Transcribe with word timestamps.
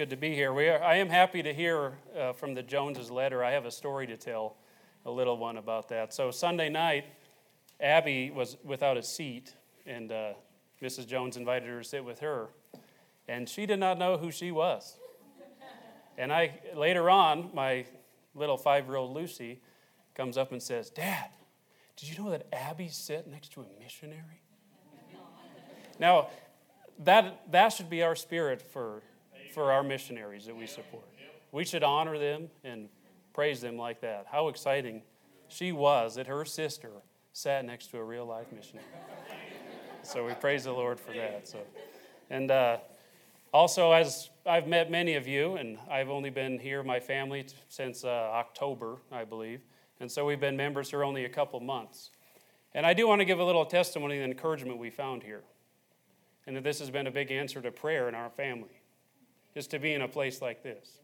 good 0.00 0.08
to 0.08 0.16
be 0.16 0.34
here. 0.34 0.50
We 0.54 0.66
are, 0.66 0.82
I 0.82 0.94
am 0.94 1.10
happy 1.10 1.42
to 1.42 1.52
hear 1.52 1.92
uh, 2.18 2.32
from 2.32 2.54
the 2.54 2.62
Joneses' 2.62 3.10
letter. 3.10 3.44
I 3.44 3.50
have 3.50 3.66
a 3.66 3.70
story 3.70 4.06
to 4.06 4.16
tell, 4.16 4.56
a 5.04 5.10
little 5.10 5.36
one 5.36 5.58
about 5.58 5.90
that. 5.90 6.14
So 6.14 6.30
Sunday 6.30 6.70
night, 6.70 7.04
Abby 7.78 8.30
was 8.30 8.56
without 8.64 8.96
a 8.96 9.02
seat, 9.02 9.54
and 9.84 10.10
uh, 10.10 10.32
Mrs. 10.82 11.06
Jones 11.06 11.36
invited 11.36 11.68
her 11.68 11.82
to 11.82 11.84
sit 11.86 12.02
with 12.02 12.20
her, 12.20 12.48
and 13.28 13.46
she 13.46 13.66
did 13.66 13.78
not 13.78 13.98
know 13.98 14.16
who 14.16 14.30
she 14.30 14.50
was. 14.50 14.96
And 16.16 16.32
I 16.32 16.60
later 16.74 17.10
on, 17.10 17.50
my 17.52 17.84
little 18.34 18.56
five-year-old 18.56 19.14
Lucy 19.14 19.60
comes 20.14 20.38
up 20.38 20.50
and 20.50 20.62
says, 20.62 20.88
"Dad, 20.88 21.28
did 21.98 22.08
you 22.08 22.24
know 22.24 22.30
that 22.30 22.46
Abby 22.54 22.88
sat 22.88 23.26
next 23.26 23.52
to 23.52 23.60
a 23.60 23.66
missionary?" 23.78 24.40
now, 25.98 26.28
that 27.00 27.52
that 27.52 27.68
should 27.68 27.90
be 27.90 28.02
our 28.02 28.16
spirit 28.16 28.62
for 28.62 29.02
for 29.50 29.72
our 29.72 29.82
missionaries 29.82 30.46
that 30.46 30.56
we 30.56 30.66
support. 30.66 31.04
We 31.52 31.64
should 31.64 31.82
honor 31.82 32.18
them 32.18 32.48
and 32.64 32.88
praise 33.32 33.60
them 33.60 33.76
like 33.76 34.00
that. 34.02 34.26
How 34.30 34.48
exciting 34.48 35.02
she 35.48 35.72
was 35.72 36.14
that 36.14 36.26
her 36.26 36.44
sister 36.44 36.90
sat 37.32 37.64
next 37.64 37.88
to 37.88 37.98
a 37.98 38.04
real 38.04 38.26
life 38.26 38.46
missionary. 38.52 38.86
so 40.02 40.26
we 40.26 40.34
praise 40.34 40.64
the 40.64 40.72
Lord 40.72 40.98
for 40.98 41.12
that. 41.12 41.48
So, 41.48 41.58
and 42.30 42.50
uh, 42.50 42.78
also, 43.52 43.92
as 43.92 44.30
I've 44.46 44.68
met 44.68 44.90
many 44.90 45.14
of 45.14 45.26
you, 45.26 45.56
and 45.56 45.78
I've 45.90 46.08
only 46.08 46.30
been 46.30 46.58
here, 46.58 46.82
my 46.82 47.00
family, 47.00 47.46
since 47.68 48.04
uh, 48.04 48.08
October, 48.08 48.98
I 49.10 49.24
believe. 49.24 49.60
And 49.98 50.10
so 50.10 50.24
we've 50.24 50.40
been 50.40 50.56
members 50.56 50.90
here 50.90 51.04
only 51.04 51.24
a 51.24 51.28
couple 51.28 51.58
months. 51.60 52.10
And 52.74 52.86
I 52.86 52.94
do 52.94 53.08
want 53.08 53.20
to 53.20 53.24
give 53.24 53.40
a 53.40 53.44
little 53.44 53.66
testimony 53.66 54.18
the 54.18 54.24
encouragement 54.24 54.78
we 54.78 54.90
found 54.90 55.24
here. 55.24 55.42
And 56.46 56.56
that 56.56 56.64
this 56.64 56.78
has 56.78 56.90
been 56.90 57.06
a 57.06 57.10
big 57.10 57.30
answer 57.30 57.60
to 57.60 57.70
prayer 57.70 58.08
in 58.08 58.14
our 58.14 58.30
family 58.30 58.79
is 59.54 59.66
to 59.68 59.78
be 59.78 59.92
in 59.92 60.02
a 60.02 60.08
place 60.08 60.40
like 60.40 60.62
this. 60.62 60.98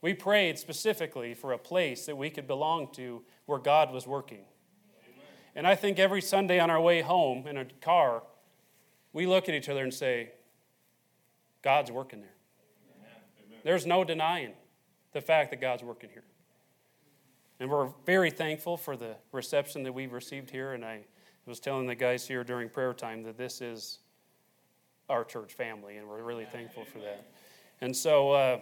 We 0.00 0.14
prayed 0.14 0.58
specifically 0.58 1.34
for 1.34 1.52
a 1.52 1.58
place 1.58 2.06
that 2.06 2.16
we 2.16 2.30
could 2.30 2.46
belong 2.46 2.92
to 2.92 3.22
where 3.46 3.58
God 3.58 3.92
was 3.92 4.06
working. 4.06 4.44
And 5.54 5.66
I 5.66 5.74
think 5.74 5.98
every 5.98 6.20
Sunday 6.20 6.60
on 6.60 6.70
our 6.70 6.80
way 6.80 7.00
home 7.00 7.46
in 7.46 7.56
a 7.56 7.64
car, 7.80 8.22
we 9.12 9.26
look 9.26 9.48
at 9.48 9.54
each 9.54 9.68
other 9.68 9.82
and 9.82 9.92
say, 9.92 10.30
God's 11.62 11.90
working 11.90 12.20
there. 12.20 12.34
There's 13.64 13.86
no 13.86 14.04
denying 14.04 14.52
the 15.12 15.20
fact 15.20 15.50
that 15.50 15.60
God's 15.60 15.82
working 15.82 16.10
here. 16.10 16.24
And 17.58 17.68
we're 17.68 17.88
very 18.06 18.30
thankful 18.30 18.76
for 18.76 18.96
the 18.96 19.16
reception 19.32 19.82
that 19.82 19.92
we've 19.92 20.12
received 20.12 20.50
here. 20.50 20.74
And 20.74 20.84
I 20.84 21.00
was 21.44 21.58
telling 21.58 21.86
the 21.86 21.96
guys 21.96 22.28
here 22.28 22.44
during 22.44 22.68
prayer 22.68 22.94
time 22.94 23.24
that 23.24 23.36
this 23.36 23.60
is 23.60 23.98
our 25.08 25.24
church 25.24 25.54
family, 25.54 25.96
and 25.96 26.08
we're 26.08 26.22
really 26.22 26.44
thankful 26.44 26.84
for 26.84 26.98
that. 26.98 27.24
And 27.80 27.96
so 27.96 28.32
uh, 28.32 28.60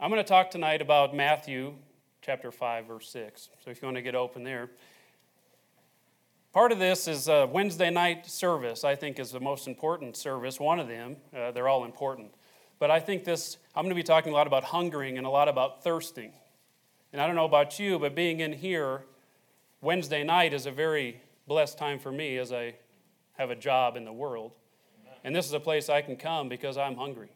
I'm 0.00 0.10
going 0.10 0.22
to 0.22 0.28
talk 0.28 0.50
tonight 0.50 0.82
about 0.82 1.14
Matthew 1.14 1.74
chapter 2.22 2.50
5, 2.50 2.86
verse 2.86 3.08
6. 3.10 3.50
So 3.64 3.70
if 3.70 3.80
you 3.80 3.86
want 3.86 3.96
to 3.96 4.02
get 4.02 4.14
open 4.14 4.42
there. 4.42 4.70
Part 6.52 6.72
of 6.72 6.78
this 6.78 7.06
is 7.06 7.28
a 7.28 7.46
Wednesday 7.46 7.90
night 7.90 8.26
service, 8.26 8.82
I 8.82 8.96
think, 8.96 9.18
is 9.20 9.30
the 9.30 9.40
most 9.40 9.68
important 9.68 10.16
service, 10.16 10.58
one 10.58 10.80
of 10.80 10.88
them. 10.88 11.16
Uh, 11.36 11.50
they're 11.52 11.68
all 11.68 11.84
important. 11.84 12.32
But 12.78 12.90
I 12.90 12.98
think 12.98 13.24
this, 13.24 13.58
I'm 13.74 13.84
going 13.84 13.90
to 13.90 13.94
be 13.94 14.02
talking 14.02 14.32
a 14.32 14.34
lot 14.34 14.46
about 14.46 14.64
hungering 14.64 15.18
and 15.18 15.26
a 15.26 15.30
lot 15.30 15.48
about 15.48 15.84
thirsting. 15.84 16.32
And 17.12 17.20
I 17.22 17.26
don't 17.26 17.36
know 17.36 17.44
about 17.44 17.78
you, 17.78 17.98
but 17.98 18.14
being 18.14 18.40
in 18.40 18.52
here 18.52 19.02
Wednesday 19.80 20.24
night 20.24 20.52
is 20.52 20.66
a 20.66 20.70
very 20.70 21.20
blessed 21.46 21.78
time 21.78 21.98
for 21.98 22.10
me 22.10 22.38
as 22.38 22.52
I 22.52 22.74
have 23.34 23.50
a 23.50 23.56
job 23.56 23.96
in 23.96 24.04
the 24.04 24.12
world. 24.12 24.52
And 25.26 25.34
this 25.34 25.44
is 25.44 25.52
a 25.52 25.60
place 25.60 25.88
I 25.88 26.02
can 26.02 26.14
come 26.14 26.48
because 26.48 26.78
I'm 26.78 26.94
hungry. 26.94 27.30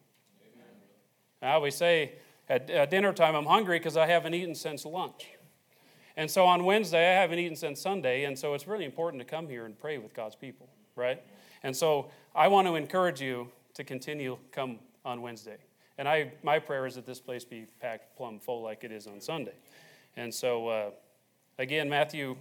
I 1.42 1.54
always 1.54 1.74
say 1.74 2.12
at, 2.48 2.70
at 2.70 2.88
dinner 2.88 3.12
time, 3.12 3.34
I'm 3.34 3.46
hungry 3.46 3.80
because 3.80 3.96
I 3.96 4.06
haven't 4.06 4.32
eaten 4.32 4.54
since 4.54 4.84
lunch. 4.84 5.26
And 6.16 6.30
so 6.30 6.46
on 6.46 6.64
Wednesday, 6.64 7.16
I 7.16 7.20
haven't 7.20 7.40
eaten 7.40 7.56
since 7.56 7.80
Sunday. 7.80 8.24
And 8.24 8.38
so 8.38 8.54
it's 8.54 8.68
really 8.68 8.84
important 8.84 9.20
to 9.20 9.24
come 9.26 9.48
here 9.48 9.66
and 9.66 9.76
pray 9.76 9.98
with 9.98 10.14
God's 10.14 10.36
people, 10.36 10.68
right? 10.94 11.20
And 11.64 11.76
so 11.76 12.12
I 12.32 12.46
want 12.46 12.68
to 12.68 12.76
encourage 12.76 13.20
you 13.20 13.50
to 13.74 13.82
continue 13.82 14.38
come 14.52 14.78
on 15.04 15.20
Wednesday. 15.20 15.58
And 15.98 16.08
I, 16.08 16.30
my 16.44 16.60
prayer 16.60 16.86
is 16.86 16.94
that 16.94 17.06
this 17.06 17.18
place 17.18 17.44
be 17.44 17.66
packed 17.80 18.16
plumb 18.16 18.38
full 18.38 18.62
like 18.62 18.84
it 18.84 18.92
is 18.92 19.08
on 19.08 19.20
Sunday. 19.20 19.54
And 20.16 20.32
so, 20.32 20.68
uh, 20.68 20.90
again, 21.58 21.88
Matthew 21.88 22.36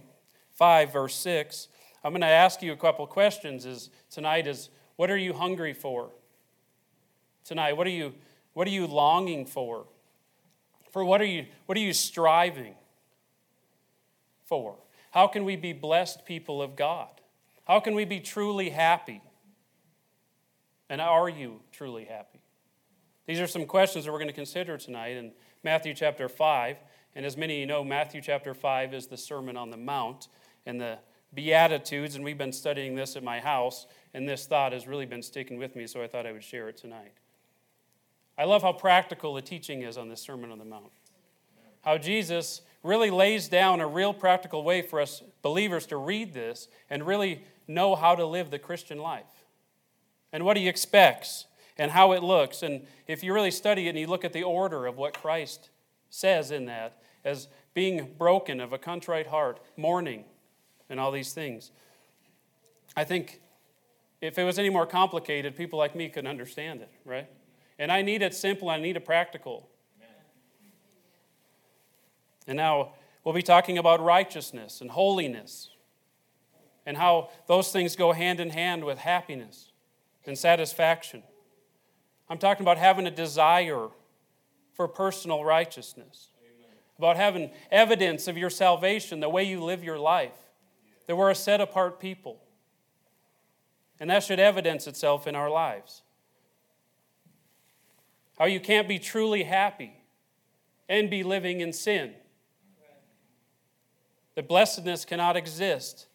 5, 0.52 0.92
verse 0.92 1.16
6, 1.16 1.66
I'm 2.04 2.12
going 2.12 2.20
to 2.20 2.28
ask 2.28 2.62
you 2.62 2.70
a 2.70 2.76
couple 2.76 3.04
questions 3.08 3.66
is, 3.66 3.90
tonight 4.10 4.46
is 4.46 4.70
what 5.00 5.10
are 5.10 5.16
you 5.16 5.32
hungry 5.32 5.72
for 5.72 6.10
tonight? 7.42 7.72
What 7.72 7.86
are 7.86 7.90
you, 7.90 8.12
what 8.52 8.66
are 8.66 8.70
you 8.70 8.86
longing 8.86 9.46
for? 9.46 9.86
For 10.90 11.02
what 11.02 11.22
are 11.22 11.26
you, 11.26 11.46
what 11.64 11.78
are 11.78 11.80
you 11.80 11.94
striving 11.94 12.74
for? 14.44 14.76
How 15.12 15.26
can 15.26 15.46
we 15.46 15.56
be 15.56 15.72
blessed 15.72 16.26
people 16.26 16.60
of 16.60 16.76
God? 16.76 17.08
How 17.64 17.80
can 17.80 17.94
we 17.94 18.04
be 18.04 18.20
truly 18.20 18.68
happy? 18.68 19.22
And 20.90 21.00
are 21.00 21.30
you 21.30 21.60
truly 21.72 22.04
happy? 22.04 22.42
These 23.24 23.40
are 23.40 23.46
some 23.46 23.64
questions 23.64 24.04
that 24.04 24.12
we're 24.12 24.18
going 24.18 24.28
to 24.28 24.34
consider 24.34 24.76
tonight 24.76 25.16
in 25.16 25.32
Matthew 25.64 25.94
chapter 25.94 26.28
5. 26.28 26.76
And 27.16 27.24
as 27.24 27.38
many 27.38 27.54
of 27.54 27.60
you 27.60 27.66
know, 27.66 27.82
Matthew 27.82 28.20
chapter 28.20 28.52
5 28.52 28.92
is 28.92 29.06
the 29.06 29.16
Sermon 29.16 29.56
on 29.56 29.70
the 29.70 29.78
Mount 29.78 30.28
and 30.66 30.78
the 30.78 30.98
Beatitudes, 31.34 32.16
and 32.16 32.24
we've 32.24 32.38
been 32.38 32.52
studying 32.52 32.94
this 32.94 33.16
at 33.16 33.22
my 33.22 33.40
house. 33.40 33.86
And 34.12 34.28
this 34.28 34.46
thought 34.46 34.72
has 34.72 34.86
really 34.86 35.06
been 35.06 35.22
sticking 35.22 35.58
with 35.58 35.76
me, 35.76 35.86
so 35.86 36.02
I 36.02 36.08
thought 36.08 36.26
I 36.26 36.32
would 36.32 36.44
share 36.44 36.68
it 36.68 36.76
tonight. 36.76 37.12
I 38.36 38.44
love 38.44 38.62
how 38.62 38.72
practical 38.72 39.34
the 39.34 39.42
teaching 39.42 39.82
is 39.82 39.96
on 39.98 40.08
this 40.08 40.20
Sermon 40.20 40.50
on 40.50 40.58
the 40.58 40.64
Mount. 40.64 40.92
How 41.82 41.98
Jesus 41.98 42.62
really 42.82 43.10
lays 43.10 43.48
down 43.48 43.80
a 43.80 43.86
real 43.86 44.14
practical 44.14 44.64
way 44.64 44.82
for 44.82 45.00
us 45.00 45.22
believers 45.42 45.86
to 45.86 45.96
read 45.96 46.32
this 46.32 46.68
and 46.88 47.06
really 47.06 47.44
know 47.68 47.94
how 47.94 48.14
to 48.14 48.24
live 48.24 48.50
the 48.50 48.58
Christian 48.58 48.98
life 48.98 49.44
and 50.32 50.44
what 50.44 50.56
he 50.56 50.68
expects 50.68 51.46
and 51.78 51.90
how 51.90 52.12
it 52.12 52.22
looks. 52.22 52.62
And 52.62 52.86
if 53.06 53.22
you 53.22 53.32
really 53.32 53.50
study 53.50 53.86
it 53.86 53.90
and 53.90 53.98
you 53.98 54.06
look 54.06 54.24
at 54.24 54.32
the 54.32 54.42
order 54.42 54.86
of 54.86 54.96
what 54.96 55.18
Christ 55.18 55.70
says 56.08 56.50
in 56.50 56.66
that, 56.66 56.98
as 57.24 57.48
being 57.74 58.14
broken, 58.18 58.60
of 58.60 58.72
a 58.72 58.78
contrite 58.78 59.28
heart, 59.28 59.60
mourning, 59.76 60.24
and 60.90 61.00
all 61.00 61.10
these 61.10 61.32
things, 61.32 61.70
I 62.96 63.04
think 63.04 63.40
if 64.20 64.38
it 64.38 64.44
was 64.44 64.58
any 64.58 64.68
more 64.68 64.84
complicated, 64.84 65.56
people 65.56 65.78
like 65.78 65.94
me 65.94 66.08
couldn't 66.08 66.28
understand 66.28 66.82
it, 66.82 66.90
right? 67.04 67.28
And 67.78 67.90
I 67.90 68.02
need 68.02 68.20
it 68.20 68.34
simple, 68.34 68.68
I 68.68 68.78
need 68.78 68.96
it 68.96 69.06
practical. 69.06 69.70
And 72.46 72.56
now 72.56 72.94
we'll 73.24 73.34
be 73.34 73.42
talking 73.42 73.78
about 73.78 74.02
righteousness 74.02 74.80
and 74.80 74.90
holiness 74.90 75.70
and 76.84 76.96
how 76.96 77.30
those 77.46 77.70
things 77.70 77.94
go 77.96 78.12
hand 78.12 78.40
in 78.40 78.50
hand 78.50 78.84
with 78.84 78.98
happiness 78.98 79.70
and 80.26 80.36
satisfaction. 80.36 81.22
I'm 82.28 82.38
talking 82.38 82.64
about 82.64 82.78
having 82.78 83.06
a 83.06 83.10
desire 83.10 83.88
for 84.74 84.88
personal 84.88 85.44
righteousness, 85.44 86.28
Amen. 86.42 86.76
about 86.98 87.16
having 87.16 87.50
evidence 87.70 88.28
of 88.28 88.36
your 88.36 88.50
salvation, 88.50 89.20
the 89.20 89.28
way 89.28 89.44
you 89.44 89.62
live 89.62 89.84
your 89.84 89.98
life, 89.98 90.39
that 91.10 91.16
we're 91.16 91.30
a 91.30 91.34
set 91.34 91.60
apart 91.60 91.98
people. 91.98 92.40
And 93.98 94.08
that 94.10 94.22
should 94.22 94.38
evidence 94.38 94.86
itself 94.86 95.26
in 95.26 95.34
our 95.34 95.50
lives. 95.50 96.02
How 98.38 98.44
you 98.44 98.60
can't 98.60 98.86
be 98.86 99.00
truly 99.00 99.42
happy 99.42 99.92
and 100.88 101.10
be 101.10 101.24
living 101.24 101.62
in 101.62 101.72
sin. 101.72 102.12
That 104.36 104.46
blessedness 104.46 105.04
cannot 105.04 105.36
exist 105.36 106.06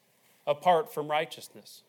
apart 0.48 0.94
from 0.94 1.12
righteousness. 1.12 1.84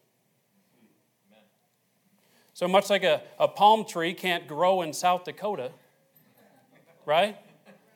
So 2.55 2.67
much 2.67 2.91
like 2.91 3.05
a, 3.05 3.23
a 3.39 3.47
palm 3.47 3.85
tree 3.85 4.15
can't 4.15 4.49
grow 4.49 4.83
in 4.83 4.93
South 4.93 5.23
Dakota, 5.23 5.71
right? 7.05 7.37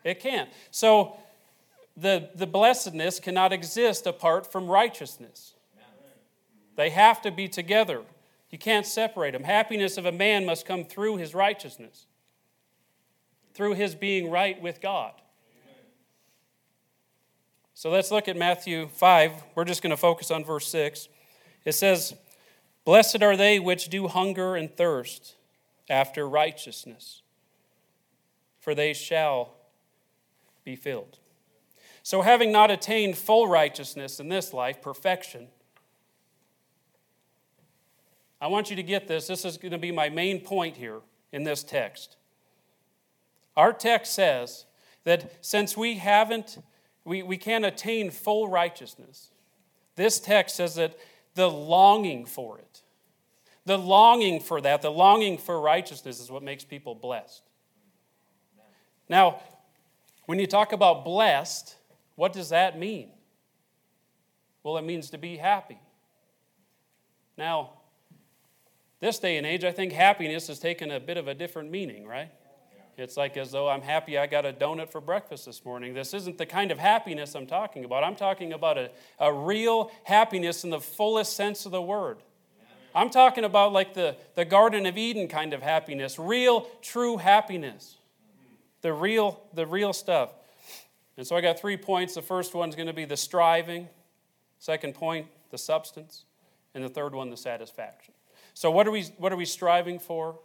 It 0.04 0.20
can't. 0.20 0.48
So 0.70 1.16
the, 1.96 2.30
the 2.34 2.46
blessedness 2.46 3.20
cannot 3.20 3.52
exist 3.52 4.06
apart 4.06 4.50
from 4.50 4.68
righteousness. 4.68 5.54
They 6.76 6.90
have 6.90 7.20
to 7.22 7.30
be 7.30 7.48
together. 7.48 8.02
You 8.50 8.58
can't 8.58 8.86
separate 8.86 9.32
them. 9.32 9.44
Happiness 9.44 9.96
of 9.96 10.06
a 10.06 10.12
man 10.12 10.46
must 10.46 10.66
come 10.66 10.84
through 10.84 11.18
his 11.18 11.34
righteousness, 11.34 12.06
through 13.54 13.74
his 13.74 13.94
being 13.94 14.30
right 14.30 14.60
with 14.60 14.80
God. 14.80 15.12
So 17.74 17.90
let's 17.90 18.10
look 18.10 18.28
at 18.28 18.36
Matthew 18.36 18.88
5. 18.88 19.32
We're 19.54 19.64
just 19.64 19.82
going 19.82 19.90
to 19.90 19.96
focus 19.96 20.30
on 20.30 20.44
verse 20.44 20.66
6. 20.68 21.08
It 21.64 21.72
says, 21.72 22.14
Blessed 22.84 23.22
are 23.22 23.36
they 23.36 23.58
which 23.58 23.88
do 23.88 24.08
hunger 24.08 24.56
and 24.56 24.74
thirst 24.74 25.36
after 25.88 26.28
righteousness, 26.28 27.22
for 28.58 28.74
they 28.74 28.92
shall 28.92 29.54
be 30.64 30.76
filled. 30.76 31.19
So, 32.10 32.22
having 32.22 32.50
not 32.50 32.72
attained 32.72 33.16
full 33.16 33.46
righteousness 33.46 34.18
in 34.18 34.28
this 34.28 34.52
life, 34.52 34.82
perfection, 34.82 35.46
I 38.40 38.48
want 38.48 38.68
you 38.68 38.74
to 38.74 38.82
get 38.82 39.06
this. 39.06 39.28
This 39.28 39.44
is 39.44 39.56
going 39.56 39.70
to 39.70 39.78
be 39.78 39.92
my 39.92 40.08
main 40.08 40.40
point 40.40 40.76
here. 40.76 41.02
in 41.30 41.44
this 41.44 41.62
text. 41.62 42.16
Our 43.56 43.72
text 43.72 44.12
says 44.12 44.64
that 45.04 45.34
since 45.40 45.76
we 45.76 45.98
haven't, 45.98 46.58
we, 47.04 47.22
we 47.22 47.36
can't 47.36 47.64
attain 47.64 48.10
full 48.10 48.48
righteousness, 48.48 49.30
this 49.94 50.18
text 50.18 50.56
says 50.56 50.74
that 50.74 50.98
the 51.36 51.48
longing 51.48 52.26
for 52.26 52.58
it, 52.58 52.82
the 53.66 53.78
longing 53.78 54.40
for 54.40 54.60
that, 54.60 54.82
the 54.82 54.90
longing 54.90 55.38
for 55.38 55.60
righteousness 55.60 56.18
is 56.18 56.28
what 56.28 56.42
makes 56.42 56.64
people 56.64 56.96
blessed. 56.96 57.44
Now, 59.08 59.42
when 60.26 60.40
you 60.40 60.48
talk 60.48 60.72
about 60.72 61.04
blessed, 61.04 61.76
what 62.20 62.34
does 62.34 62.50
that 62.50 62.78
mean? 62.78 63.08
Well, 64.62 64.76
it 64.76 64.82
means 64.82 65.08
to 65.08 65.16
be 65.16 65.38
happy. 65.38 65.78
Now, 67.38 67.70
this 69.00 69.18
day 69.18 69.38
and 69.38 69.46
age, 69.46 69.64
I 69.64 69.72
think 69.72 69.94
happiness 69.94 70.48
has 70.48 70.58
taken 70.58 70.90
a 70.90 71.00
bit 71.00 71.16
of 71.16 71.28
a 71.28 71.34
different 71.34 71.70
meaning, 71.70 72.06
right? 72.06 72.30
It's 72.98 73.16
like 73.16 73.38
as 73.38 73.52
though 73.52 73.70
I'm 73.70 73.80
happy 73.80 74.18
I 74.18 74.26
got 74.26 74.44
a 74.44 74.52
donut 74.52 74.90
for 74.90 75.00
breakfast 75.00 75.46
this 75.46 75.64
morning. 75.64 75.94
This 75.94 76.12
isn't 76.12 76.36
the 76.36 76.44
kind 76.44 76.70
of 76.70 76.78
happiness 76.78 77.34
I'm 77.34 77.46
talking 77.46 77.86
about. 77.86 78.04
I'm 78.04 78.16
talking 78.16 78.52
about 78.52 78.76
a, 78.76 78.90
a 79.18 79.32
real 79.32 79.90
happiness 80.04 80.62
in 80.62 80.68
the 80.68 80.78
fullest 80.78 81.34
sense 81.34 81.64
of 81.64 81.72
the 81.72 81.80
word. 81.80 82.18
I'm 82.94 83.08
talking 83.08 83.44
about 83.44 83.72
like 83.72 83.94
the, 83.94 84.14
the 84.34 84.44
Garden 84.44 84.84
of 84.84 84.98
Eden 84.98 85.26
kind 85.26 85.54
of 85.54 85.62
happiness, 85.62 86.18
real, 86.18 86.68
true 86.82 87.16
happiness. 87.16 87.96
The 88.82 88.92
real, 88.92 89.40
the 89.54 89.64
real 89.64 89.94
stuff. 89.94 90.34
And 91.20 91.26
so 91.26 91.36
I 91.36 91.42
got 91.42 91.60
three 91.60 91.76
points. 91.76 92.14
The 92.14 92.22
first 92.22 92.54
one's 92.54 92.74
going 92.74 92.86
to 92.86 92.94
be 92.94 93.04
the 93.04 93.14
striving. 93.14 93.90
Second 94.58 94.94
point, 94.94 95.26
the 95.50 95.58
substance. 95.58 96.24
And 96.74 96.82
the 96.82 96.88
third 96.88 97.14
one, 97.14 97.28
the 97.28 97.36
satisfaction. 97.36 98.14
So 98.54 98.70
what 98.70 98.88
are 98.88 98.90
we, 98.90 99.02
what 99.18 99.30
are 99.30 99.36
we 99.36 99.44
striving 99.44 99.98
for? 99.98 100.38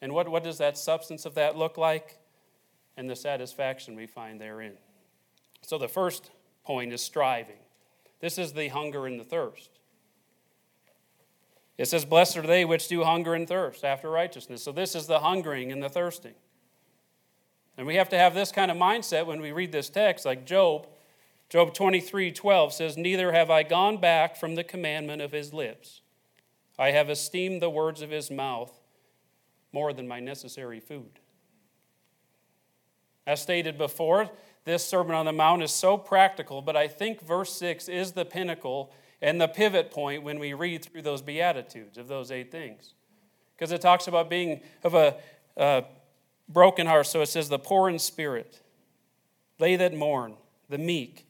And 0.00 0.14
what, 0.14 0.26
what 0.30 0.42
does 0.42 0.56
that 0.56 0.78
substance 0.78 1.26
of 1.26 1.34
that 1.34 1.58
look 1.58 1.76
like? 1.76 2.16
And 2.96 3.10
the 3.10 3.14
satisfaction 3.14 3.94
we 3.94 4.06
find 4.06 4.40
therein. 4.40 4.72
So 5.60 5.76
the 5.76 5.86
first 5.86 6.30
point 6.64 6.94
is 6.94 7.02
striving. 7.02 7.60
This 8.20 8.38
is 8.38 8.54
the 8.54 8.68
hunger 8.68 9.06
and 9.06 9.20
the 9.20 9.24
thirst. 9.24 9.68
It 11.76 11.88
says, 11.88 12.06
Blessed 12.06 12.38
are 12.38 12.46
they 12.46 12.64
which 12.64 12.88
do 12.88 13.04
hunger 13.04 13.34
and 13.34 13.46
thirst 13.46 13.84
after 13.84 14.08
righteousness. 14.08 14.62
So 14.62 14.72
this 14.72 14.94
is 14.94 15.06
the 15.06 15.18
hungering 15.18 15.70
and 15.72 15.82
the 15.82 15.90
thirsting. 15.90 16.36
And 17.76 17.86
we 17.86 17.96
have 17.96 18.08
to 18.10 18.18
have 18.18 18.34
this 18.34 18.52
kind 18.52 18.70
of 18.70 18.76
mindset 18.76 19.26
when 19.26 19.40
we 19.40 19.52
read 19.52 19.72
this 19.72 19.90
text, 19.90 20.24
like 20.24 20.44
Job. 20.46 20.86
Job 21.48 21.74
23 21.74 22.32
12 22.32 22.72
says, 22.72 22.96
Neither 22.96 23.32
have 23.32 23.50
I 23.50 23.62
gone 23.62 23.98
back 23.98 24.36
from 24.36 24.54
the 24.54 24.64
commandment 24.64 25.22
of 25.22 25.32
his 25.32 25.52
lips. 25.52 26.00
I 26.78 26.90
have 26.90 27.10
esteemed 27.10 27.62
the 27.62 27.70
words 27.70 28.02
of 28.02 28.10
his 28.10 28.30
mouth 28.30 28.80
more 29.72 29.92
than 29.92 30.08
my 30.08 30.20
necessary 30.20 30.80
food. 30.80 31.20
As 33.26 33.40
stated 33.40 33.78
before, 33.78 34.30
this 34.64 34.84
Sermon 34.84 35.14
on 35.14 35.26
the 35.26 35.32
Mount 35.32 35.62
is 35.62 35.70
so 35.70 35.96
practical, 35.96 36.62
but 36.62 36.76
I 36.76 36.88
think 36.88 37.20
verse 37.20 37.52
6 37.54 37.88
is 37.88 38.12
the 38.12 38.24
pinnacle 38.24 38.92
and 39.20 39.40
the 39.40 39.48
pivot 39.48 39.90
point 39.90 40.22
when 40.22 40.38
we 40.38 40.54
read 40.54 40.84
through 40.84 41.02
those 41.02 41.22
Beatitudes 41.22 41.98
of 41.98 42.08
those 42.08 42.30
eight 42.30 42.50
things. 42.50 42.94
Because 43.56 43.72
it 43.72 43.80
talks 43.80 44.08
about 44.08 44.28
being 44.28 44.60
of 44.82 44.94
a, 44.94 45.16
a 45.56 45.84
broken 46.48 46.86
heart. 46.86 47.06
So 47.06 47.20
it 47.20 47.26
says, 47.26 47.48
the 47.48 47.58
poor 47.58 47.88
in 47.88 47.98
spirit, 47.98 48.60
they 49.58 49.76
that 49.76 49.94
mourn, 49.94 50.34
the 50.68 50.78
meek. 50.78 51.26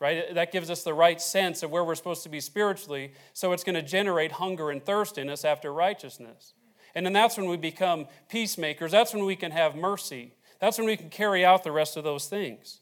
Right? 0.00 0.32
That 0.34 0.52
gives 0.52 0.70
us 0.70 0.84
the 0.84 0.94
right 0.94 1.20
sense 1.20 1.64
of 1.64 1.72
where 1.72 1.82
we're 1.82 1.96
supposed 1.96 2.22
to 2.22 2.28
be 2.28 2.40
spiritually. 2.40 3.12
So 3.32 3.52
it's 3.52 3.64
going 3.64 3.74
to 3.74 3.82
generate 3.82 4.32
hunger 4.32 4.70
and 4.70 4.84
thirst 4.84 5.18
in 5.18 5.28
us 5.28 5.44
after 5.44 5.72
righteousness. 5.72 6.54
And 6.94 7.04
then 7.04 7.12
that's 7.12 7.36
when 7.36 7.48
we 7.48 7.56
become 7.56 8.06
peacemakers. 8.28 8.92
That's 8.92 9.12
when 9.12 9.24
we 9.24 9.34
can 9.34 9.50
have 9.50 9.74
mercy. 9.74 10.34
That's 10.60 10.78
when 10.78 10.86
we 10.86 10.96
can 10.96 11.10
carry 11.10 11.44
out 11.44 11.64
the 11.64 11.72
rest 11.72 11.96
of 11.96 12.04
those 12.04 12.28
things. 12.28 12.78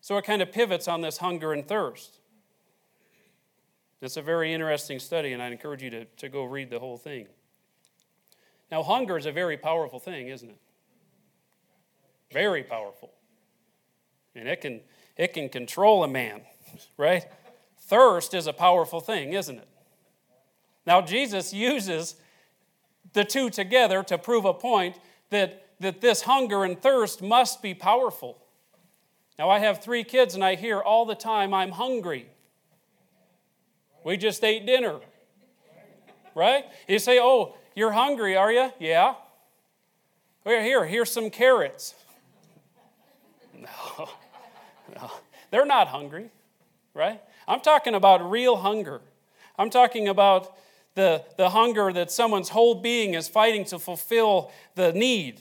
So 0.00 0.16
it 0.16 0.24
kind 0.24 0.42
of 0.42 0.52
pivots 0.52 0.88
on 0.88 1.02
this 1.02 1.18
hunger 1.18 1.52
and 1.52 1.66
thirst. 1.66 2.18
It's 4.00 4.18
a 4.18 4.22
very 4.22 4.52
interesting 4.52 4.98
study, 4.98 5.32
and 5.32 5.42
I 5.42 5.48
encourage 5.48 5.82
you 5.82 5.88
to, 5.90 6.04
to 6.04 6.28
go 6.28 6.44
read 6.44 6.68
the 6.68 6.78
whole 6.78 6.98
thing. 6.98 7.26
Now, 8.70 8.82
hunger 8.82 9.16
is 9.16 9.24
a 9.24 9.32
very 9.32 9.56
powerful 9.56 9.98
thing, 9.98 10.28
isn't 10.28 10.50
it? 10.50 10.58
Very 12.34 12.64
powerful. 12.64 13.12
And 14.34 14.48
it 14.48 14.60
can, 14.60 14.80
it 15.16 15.34
can 15.34 15.48
control 15.48 16.02
a 16.02 16.08
man, 16.08 16.40
right? 16.96 17.24
Thirst 17.78 18.34
is 18.34 18.48
a 18.48 18.52
powerful 18.52 19.00
thing, 19.00 19.34
isn't 19.34 19.56
it? 19.56 19.68
Now, 20.84 21.00
Jesus 21.00 21.54
uses 21.54 22.16
the 23.12 23.24
two 23.24 23.50
together 23.50 24.02
to 24.02 24.18
prove 24.18 24.44
a 24.44 24.52
point 24.52 24.96
that, 25.30 25.64
that 25.78 26.00
this 26.00 26.22
hunger 26.22 26.64
and 26.64 26.82
thirst 26.82 27.22
must 27.22 27.62
be 27.62 27.72
powerful. 27.72 28.38
Now, 29.38 29.48
I 29.48 29.60
have 29.60 29.80
three 29.80 30.02
kids, 30.02 30.34
and 30.34 30.44
I 30.44 30.56
hear 30.56 30.80
all 30.80 31.06
the 31.06 31.14
time, 31.14 31.54
I'm 31.54 31.70
hungry. 31.70 32.26
We 34.02 34.16
just 34.16 34.42
ate 34.42 34.66
dinner. 34.66 34.98
Right? 36.34 36.64
You 36.88 36.98
say, 36.98 37.20
Oh, 37.20 37.54
you're 37.76 37.92
hungry, 37.92 38.36
are 38.36 38.50
you? 38.50 38.72
Yeah. 38.80 39.14
Here, 40.44 40.62
here, 40.62 40.84
here's 40.84 41.12
some 41.12 41.30
carrots. 41.30 41.94
No, 43.64 44.08
no. 44.94 45.10
They're 45.50 45.66
not 45.66 45.88
hungry, 45.88 46.30
right? 46.94 47.20
I'm 47.46 47.60
talking 47.60 47.94
about 47.94 48.30
real 48.30 48.56
hunger. 48.56 49.00
I'm 49.58 49.70
talking 49.70 50.08
about 50.08 50.56
the, 50.94 51.24
the 51.36 51.50
hunger 51.50 51.92
that 51.92 52.10
someone's 52.10 52.48
whole 52.48 52.74
being 52.74 53.14
is 53.14 53.28
fighting 53.28 53.64
to 53.66 53.78
fulfill 53.78 54.50
the 54.74 54.92
need. 54.92 55.40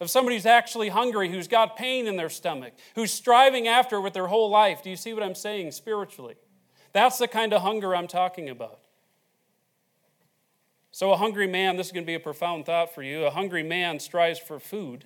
Of 0.00 0.10
somebody 0.10 0.36
who's 0.36 0.46
actually 0.46 0.90
hungry, 0.90 1.28
who's 1.28 1.48
got 1.48 1.76
pain 1.76 2.06
in 2.06 2.16
their 2.16 2.28
stomach, 2.28 2.72
who's 2.94 3.10
striving 3.10 3.66
after 3.66 4.00
with 4.00 4.12
their 4.12 4.28
whole 4.28 4.48
life. 4.48 4.82
Do 4.82 4.90
you 4.90 4.96
see 4.96 5.12
what 5.12 5.24
I'm 5.24 5.34
saying 5.34 5.72
spiritually? 5.72 6.36
That's 6.92 7.18
the 7.18 7.26
kind 7.26 7.52
of 7.52 7.62
hunger 7.62 7.96
I'm 7.96 8.06
talking 8.06 8.48
about. 8.48 8.80
So, 10.92 11.12
a 11.12 11.16
hungry 11.16 11.46
man, 11.46 11.76
this 11.76 11.88
is 11.88 11.92
going 11.92 12.04
to 12.04 12.06
be 12.06 12.14
a 12.14 12.20
profound 12.20 12.66
thought 12.66 12.94
for 12.94 13.02
you. 13.02 13.24
A 13.24 13.30
hungry 13.30 13.62
man 13.62 14.00
strives 14.00 14.38
for 14.38 14.58
food, 14.58 15.04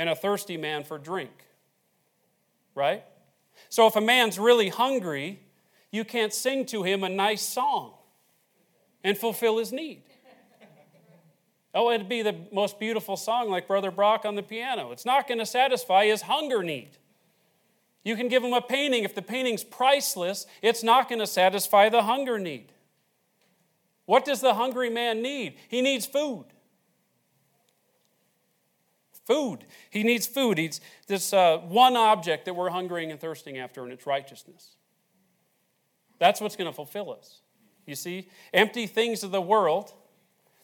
and 0.00 0.08
a 0.08 0.16
thirsty 0.16 0.56
man 0.56 0.82
for 0.82 0.96
drink. 0.96 1.44
Right? 2.74 3.04
So, 3.68 3.86
if 3.86 3.96
a 3.96 4.00
man's 4.00 4.38
really 4.38 4.70
hungry, 4.70 5.40
you 5.90 6.06
can't 6.06 6.32
sing 6.32 6.64
to 6.66 6.82
him 6.82 7.04
a 7.04 7.10
nice 7.10 7.42
song 7.42 7.92
and 9.04 9.18
fulfill 9.18 9.58
his 9.58 9.72
need. 9.72 10.02
Oh, 11.74 11.90
it'd 11.92 12.08
be 12.08 12.22
the 12.22 12.34
most 12.50 12.80
beautiful 12.80 13.18
song 13.18 13.50
like 13.50 13.68
Brother 13.68 13.90
Brock 13.90 14.24
on 14.24 14.36
the 14.36 14.42
piano. 14.42 14.90
It's 14.90 15.04
not 15.04 15.28
going 15.28 15.38
to 15.38 15.46
satisfy 15.46 16.06
his 16.06 16.22
hunger 16.22 16.62
need. 16.62 16.96
You 18.02 18.16
can 18.16 18.28
give 18.28 18.42
him 18.42 18.54
a 18.54 18.62
painting. 18.62 19.04
If 19.04 19.14
the 19.14 19.22
painting's 19.22 19.62
priceless, 19.62 20.46
it's 20.62 20.82
not 20.82 21.10
going 21.10 21.18
to 21.18 21.26
satisfy 21.26 21.90
the 21.90 22.04
hunger 22.04 22.38
need. 22.38 22.72
What 24.06 24.24
does 24.24 24.40
the 24.40 24.54
hungry 24.54 24.88
man 24.88 25.20
need? 25.20 25.56
He 25.68 25.82
needs 25.82 26.06
food. 26.06 26.46
Food. 29.24 29.64
He 29.90 30.02
needs 30.02 30.26
food. 30.26 30.58
He's 30.58 30.80
this 31.06 31.32
uh, 31.32 31.58
one 31.58 31.96
object 31.96 32.46
that 32.46 32.54
we're 32.54 32.70
hungering 32.70 33.10
and 33.10 33.20
thirsting 33.20 33.58
after, 33.58 33.82
and 33.82 33.92
it's 33.92 34.06
righteousness. 34.06 34.76
That's 36.18 36.40
what's 36.40 36.56
going 36.56 36.70
to 36.70 36.74
fulfill 36.74 37.12
us. 37.12 37.40
You 37.86 37.94
see, 37.94 38.28
empty 38.52 38.86
things 38.86 39.22
of 39.22 39.30
the 39.30 39.40
world, 39.40 39.92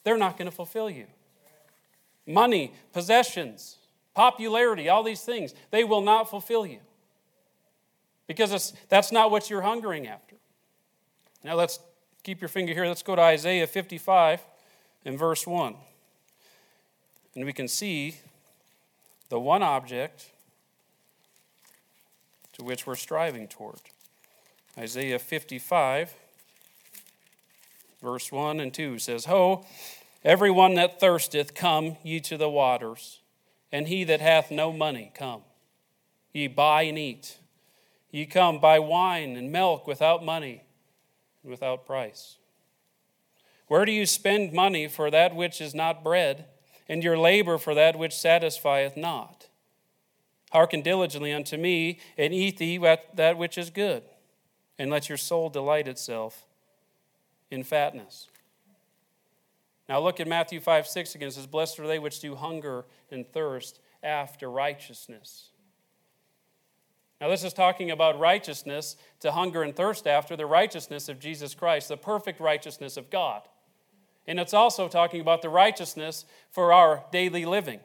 they're 0.04 0.18
not 0.18 0.38
going 0.38 0.48
to 0.48 0.54
fulfill 0.54 0.90
you. 0.90 1.06
Money, 2.26 2.72
possessions, 2.92 3.76
popularity, 4.14 4.88
all 4.88 5.02
these 5.02 5.22
things, 5.22 5.54
they 5.70 5.84
will 5.84 6.00
not 6.00 6.28
fulfill 6.28 6.66
you. 6.66 6.80
Because 8.26 8.72
that's 8.88 9.12
not 9.12 9.30
what 9.30 9.48
you're 9.48 9.62
hungering 9.62 10.06
after. 10.08 10.36
Now 11.44 11.54
let's 11.54 11.78
keep 12.22 12.40
your 12.40 12.48
finger 12.48 12.75
here. 12.75 12.86
Let's 12.86 13.02
go 13.02 13.14
to 13.14 13.22
Isaiah 13.22 13.66
55 13.66 14.44
and 15.04 15.18
verse 15.18 15.46
1. 15.46 15.76
And 17.36 17.44
we 17.44 17.52
can 17.52 17.68
see 17.68 18.16
the 19.28 19.40
one 19.40 19.62
object 19.62 20.30
to 22.52 22.64
which 22.64 22.87
we're 22.87 22.95
striving 22.95 23.49
toward. 23.49 23.80
Isaiah 24.78 25.18
55, 25.18 26.14
verse 28.02 28.30
1 28.30 28.61
and 28.61 28.73
2 28.73 28.99
says, 28.99 29.25
Ho, 29.26 29.64
everyone 30.25 30.75
that 30.75 31.00
thirsteth, 31.00 31.54
come 31.54 31.97
ye 32.02 32.21
to 32.21 32.37
the 32.37 32.50
waters, 32.50 33.21
and 33.73 33.88
he 33.88 34.04
that 34.04 34.21
hath 34.21 34.50
no 34.50 34.73
money, 34.73 35.12
come. 35.14 35.42
Ye 36.33 36.49
buy 36.49 36.83
and 36.83 36.99
eat. 36.99 37.38
Ye 38.11 38.26
come, 38.26 38.59
buy 38.59 38.78
wine 38.78 39.37
and 39.37 39.50
milk 39.50 39.87
without 39.87 40.25
money 40.25 40.62
without 41.47 41.87
price? 41.87 42.37
Where 43.68 43.85
do 43.85 43.92
you 43.92 44.06
spend 44.06 44.52
money 44.52 44.88
for 44.88 45.11
that 45.11 45.35
which 45.35 45.61
is 45.61 45.75
not 45.75 46.04
bread, 46.04 46.47
and 46.88 47.02
your 47.02 47.18
labor 47.18 47.58
for 47.58 47.74
that 47.74 47.98
which 47.98 48.14
satisfieth 48.14 48.96
not? 48.96 49.48
Hearken 50.52 50.82
diligently 50.82 51.32
unto 51.32 51.56
me, 51.56 51.98
and 52.16 52.32
eat 52.32 52.58
thee 52.58 52.78
that 52.78 53.38
which 53.38 53.58
is 53.58 53.70
good, 53.70 54.02
and 54.78 54.90
let 54.90 55.08
your 55.08 55.18
soul 55.18 55.48
delight 55.48 55.88
itself 55.88 56.44
in 57.50 57.64
fatness. 57.64 58.28
Now 59.88 60.00
look 60.00 60.20
at 60.20 60.28
Matthew 60.28 60.60
5 60.60 60.86
6 60.86 61.14
again. 61.14 61.28
It 61.28 61.32
says, 61.32 61.46
Blessed 61.46 61.78
are 61.78 61.86
they 61.86 61.98
which 61.98 62.20
do 62.20 62.34
hunger 62.34 62.84
and 63.10 63.26
thirst 63.26 63.80
after 64.02 64.50
righteousness. 64.50 65.50
Now, 67.20 67.28
this 67.30 67.44
is 67.44 67.54
talking 67.54 67.90
about 67.90 68.18
righteousness 68.18 68.96
to 69.20 69.32
hunger 69.32 69.62
and 69.62 69.74
thirst 69.74 70.06
after, 70.06 70.36
the 70.36 70.44
righteousness 70.44 71.08
of 71.08 71.18
Jesus 71.18 71.54
Christ, 71.54 71.88
the 71.88 71.96
perfect 71.96 72.40
righteousness 72.40 72.98
of 72.98 73.08
God. 73.08 73.42
And 74.26 74.40
it's 74.40 74.54
also 74.54 74.88
talking 74.88 75.21
about 75.21 75.42
the 75.42 75.49
righteousness 75.49 76.25
for 76.50 76.73
our 76.73 77.04
daily 77.12 77.45
living, 77.45 77.80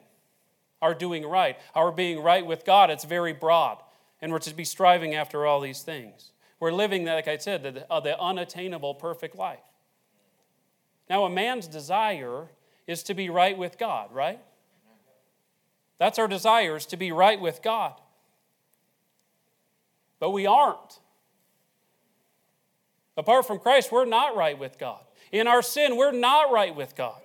our 0.80 0.94
doing 0.94 1.24
right, 1.24 1.56
our 1.74 1.92
being 1.92 2.20
right 2.20 2.44
with 2.44 2.64
God. 2.64 2.90
It's 2.90 3.04
very 3.04 3.32
broad. 3.32 3.78
And 4.20 4.32
we're 4.32 4.38
to 4.40 4.54
be 4.54 4.64
striving 4.64 5.14
after 5.14 5.46
all 5.46 5.60
these 5.60 5.82
things. 5.82 6.32
We're 6.60 6.72
living, 6.72 7.04
like 7.04 7.28
I 7.28 7.38
said, 7.38 7.62
the, 7.62 7.90
uh, 7.90 8.00
the 8.00 8.20
unattainable 8.20 8.94
perfect 8.94 9.36
life. 9.36 9.58
Now, 11.10 11.24
a 11.24 11.30
man's 11.30 11.66
desire 11.66 12.48
is 12.86 13.02
to 13.04 13.14
be 13.14 13.28
right 13.30 13.56
with 13.56 13.78
God, 13.78 14.12
right? 14.12 14.40
That's 15.98 16.18
our 16.18 16.28
desire, 16.28 16.76
is 16.76 16.86
to 16.86 16.96
be 16.96 17.12
right 17.12 17.40
with 17.40 17.62
God. 17.62 17.94
But 20.18 20.30
we 20.30 20.46
aren't. 20.46 21.00
Apart 23.16 23.46
from 23.46 23.58
Christ, 23.58 23.92
we're 23.92 24.04
not 24.04 24.36
right 24.36 24.58
with 24.58 24.78
God. 24.78 25.00
In 25.32 25.48
our 25.48 25.62
sin, 25.62 25.96
we're 25.96 26.12
not 26.12 26.52
right 26.52 26.76
with 26.76 26.94
God. 26.94 27.20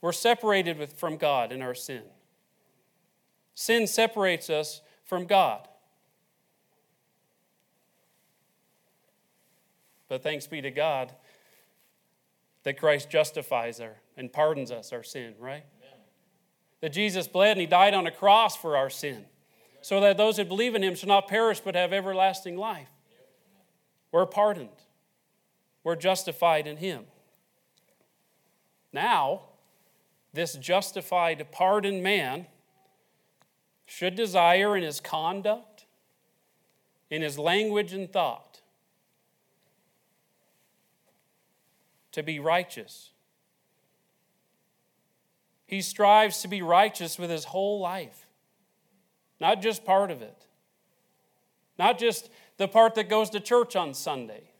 We're 0.00 0.12
separated 0.12 0.78
with, 0.78 0.92
from 0.94 1.16
God 1.16 1.50
in 1.50 1.62
our 1.62 1.74
sin. 1.74 2.02
Sin 3.54 3.86
separates 3.86 4.48
us 4.48 4.80
from 5.04 5.26
God. 5.26 5.66
But 10.08 10.22
thanks 10.22 10.46
be 10.46 10.60
to 10.60 10.70
God 10.70 11.12
that 12.62 12.78
Christ 12.78 13.10
justifies 13.10 13.80
our 13.80 13.96
and 14.16 14.32
pardons 14.32 14.70
us 14.70 14.92
our 14.92 15.02
sin, 15.02 15.34
right? 15.38 15.64
Amen. 15.80 15.98
That 16.80 16.92
Jesus 16.92 17.26
bled 17.26 17.52
and 17.52 17.60
he 17.60 17.66
died 17.66 17.94
on 17.94 18.06
a 18.06 18.10
cross 18.10 18.56
for 18.56 18.76
our 18.76 18.90
sin, 18.90 19.24
so 19.80 20.00
that 20.00 20.16
those 20.16 20.36
who 20.36 20.44
believe 20.44 20.74
in 20.74 20.82
him 20.82 20.94
shall 20.94 21.08
not 21.08 21.28
perish 21.28 21.60
but 21.60 21.74
have 21.74 21.92
everlasting 21.92 22.56
life. 22.56 22.90
We're 24.12 24.26
pardoned. 24.26 24.68
We're 25.84 25.96
justified 25.96 26.66
in 26.66 26.78
him. 26.78 27.04
Now, 28.92 29.42
this 30.32 30.54
justified, 30.54 31.46
pardoned 31.52 32.02
man 32.02 32.46
should 33.86 34.14
desire 34.14 34.76
in 34.76 34.82
his 34.82 34.98
conduct, 34.98 35.84
in 37.10 37.22
his 37.22 37.38
language 37.38 37.92
and 37.92 38.10
thought, 38.10 38.62
to 42.12 42.22
be 42.22 42.38
righteous. 42.38 43.10
He 45.66 45.82
strives 45.82 46.40
to 46.42 46.48
be 46.48 46.62
righteous 46.62 47.18
with 47.18 47.30
his 47.30 47.44
whole 47.46 47.80
life, 47.80 48.26
not 49.38 49.60
just 49.60 49.84
part 49.84 50.10
of 50.10 50.22
it, 50.22 50.46
not 51.78 51.98
just 51.98 52.30
the 52.56 52.68
part 52.68 52.94
that 52.94 53.08
goes 53.08 53.28
to 53.30 53.40
church 53.40 53.76
on 53.76 53.92
Sunday. 53.92 54.53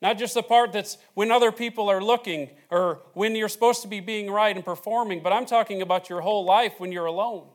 Not 0.00 0.16
just 0.16 0.34
the 0.34 0.42
part 0.42 0.72
that's 0.72 0.96
when 1.14 1.32
other 1.32 1.50
people 1.50 1.88
are 1.88 2.00
looking 2.00 2.50
or 2.70 3.02
when 3.14 3.34
you're 3.34 3.48
supposed 3.48 3.82
to 3.82 3.88
be 3.88 4.00
being 4.00 4.30
right 4.30 4.54
and 4.54 4.64
performing, 4.64 5.22
but 5.22 5.32
I'm 5.32 5.44
talking 5.44 5.82
about 5.82 6.08
your 6.08 6.20
whole 6.20 6.44
life 6.44 6.74
when 6.78 6.92
you're 6.92 7.06
alone. 7.06 7.48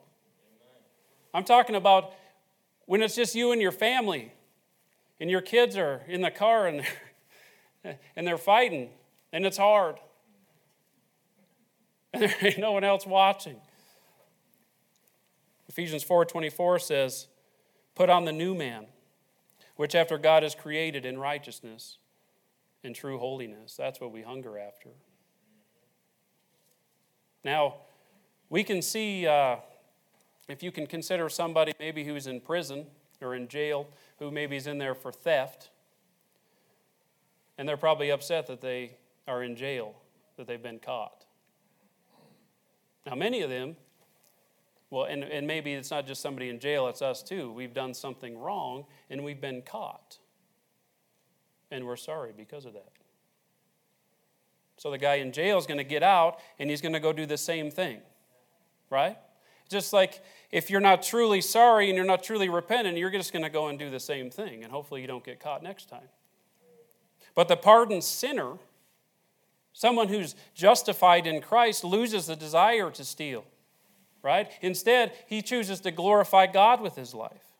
I'm 1.33 1.45
talking 1.45 1.75
about 1.75 2.13
when 2.85 3.01
it's 3.01 3.15
just 3.15 3.33
you 3.33 3.53
and 3.53 3.61
your 3.61 3.71
family 3.71 4.33
and 5.21 5.29
your 5.31 5.41
kids 5.41 5.77
are 5.77 6.01
in 6.07 6.21
the 6.21 6.31
car 6.31 6.67
and 6.67 6.85
and 8.15 8.27
they're 8.27 8.37
fighting, 8.37 8.89
and 9.31 9.45
it's 9.45 9.57
hard. 9.57 9.97
And 12.15 12.21
there 12.21 12.35
ain't 12.41 12.59
no 12.59 12.73
one 12.73 12.83
else 12.83 13.07
watching. 13.07 13.55
Ephesians 15.67 16.03
4:24 16.03 16.79
says, 16.79 17.27
"Put 17.95 18.07
on 18.07 18.25
the 18.25 18.31
new 18.31 18.53
man, 18.53 18.85
which 19.77 19.95
after 19.95 20.19
God 20.19 20.43
is 20.43 20.53
created 20.53 21.07
in 21.07 21.17
righteousness 21.17 21.97
and 22.83 22.95
true 22.95 23.17
holiness." 23.17 23.75
That's 23.75 23.99
what 23.99 24.11
we 24.11 24.21
hunger 24.21 24.57
after. 24.57 24.89
Now, 27.43 27.75
we 28.49 28.63
can 28.63 28.81
see 28.81 29.27
uh, 29.27 29.57
if 30.47 30.63
you 30.63 30.71
can 30.71 30.87
consider 30.87 31.29
somebody 31.29 31.73
maybe 31.79 32.03
who's 32.03 32.27
in 32.27 32.39
prison 32.39 32.85
or 33.21 33.35
in 33.35 33.47
jail, 33.47 33.87
who 34.19 34.31
maybe 34.31 34.55
is 34.55 34.67
in 34.67 34.77
there 34.77 34.95
for 34.95 35.11
theft, 35.11 35.69
and 37.57 37.67
they're 37.67 37.77
probably 37.77 38.11
upset 38.11 38.47
that 38.47 38.61
they 38.61 38.97
are 39.27 39.43
in 39.43 39.55
jail, 39.55 39.95
that 40.37 40.47
they've 40.47 40.61
been 40.61 40.79
caught. 40.79 41.25
Now, 43.05 43.15
many 43.15 43.41
of 43.41 43.49
them, 43.49 43.75
well, 44.89 45.05
and, 45.05 45.23
and 45.23 45.45
maybe 45.45 45.73
it's 45.73 45.91
not 45.91 46.05
just 46.05 46.21
somebody 46.21 46.49
in 46.49 46.59
jail, 46.59 46.87
it's 46.87 47.01
us 47.01 47.21
too. 47.21 47.51
We've 47.51 47.73
done 47.73 47.93
something 47.93 48.37
wrong 48.37 48.85
and 49.09 49.23
we've 49.23 49.41
been 49.41 49.61
caught. 49.61 50.19
And 51.73 51.87
we're 51.87 51.95
sorry 51.95 52.33
because 52.37 52.65
of 52.65 52.73
that. 52.73 52.91
So 54.77 54.91
the 54.91 54.99
guy 54.99 55.15
in 55.15 55.31
jail 55.31 55.57
is 55.57 55.65
going 55.65 55.79
to 55.79 55.83
get 55.83 56.03
out 56.03 56.37
and 56.59 56.69
he's 56.69 56.81
going 56.81 56.93
to 56.93 56.99
go 56.99 57.11
do 57.11 57.25
the 57.25 57.37
same 57.37 57.71
thing, 57.71 57.99
right? 58.91 59.17
Just 59.69 59.91
like 59.91 60.21
if 60.51 60.69
you're 60.69 60.81
not 60.81 61.01
truly 61.01 61.41
sorry 61.41 61.89
and 61.89 61.95
you're 61.95 62.05
not 62.05 62.21
truly 62.21 62.47
repentant, 62.47 62.97
you're 62.97 63.09
just 63.09 63.33
going 63.33 63.41
to 63.41 63.49
go 63.49 63.69
and 63.69 63.79
do 63.79 63.89
the 63.89 63.99
same 63.99 64.29
thing, 64.29 64.63
and 64.63 64.71
hopefully 64.71 65.01
you 65.01 65.07
don't 65.07 65.23
get 65.23 65.39
caught 65.39 65.63
next 65.63 65.89
time. 65.89 66.09
But 67.33 67.47
the 67.47 67.57
pardoned 67.57 68.03
sinner, 68.03 68.53
someone 69.71 70.09
who's 70.09 70.35
justified 70.53 71.25
in 71.25 71.41
Christ, 71.41 71.83
loses 71.83 72.27
the 72.27 72.35
desire 72.35 72.91
to 72.91 73.03
steal, 73.03 73.45
right? 74.21 74.51
Instead, 74.61 75.13
he 75.25 75.41
chooses 75.41 75.79
to 75.79 75.91
glorify 75.91 76.45
God 76.45 76.81
with 76.81 76.95
his 76.95 77.15
life. 77.15 77.53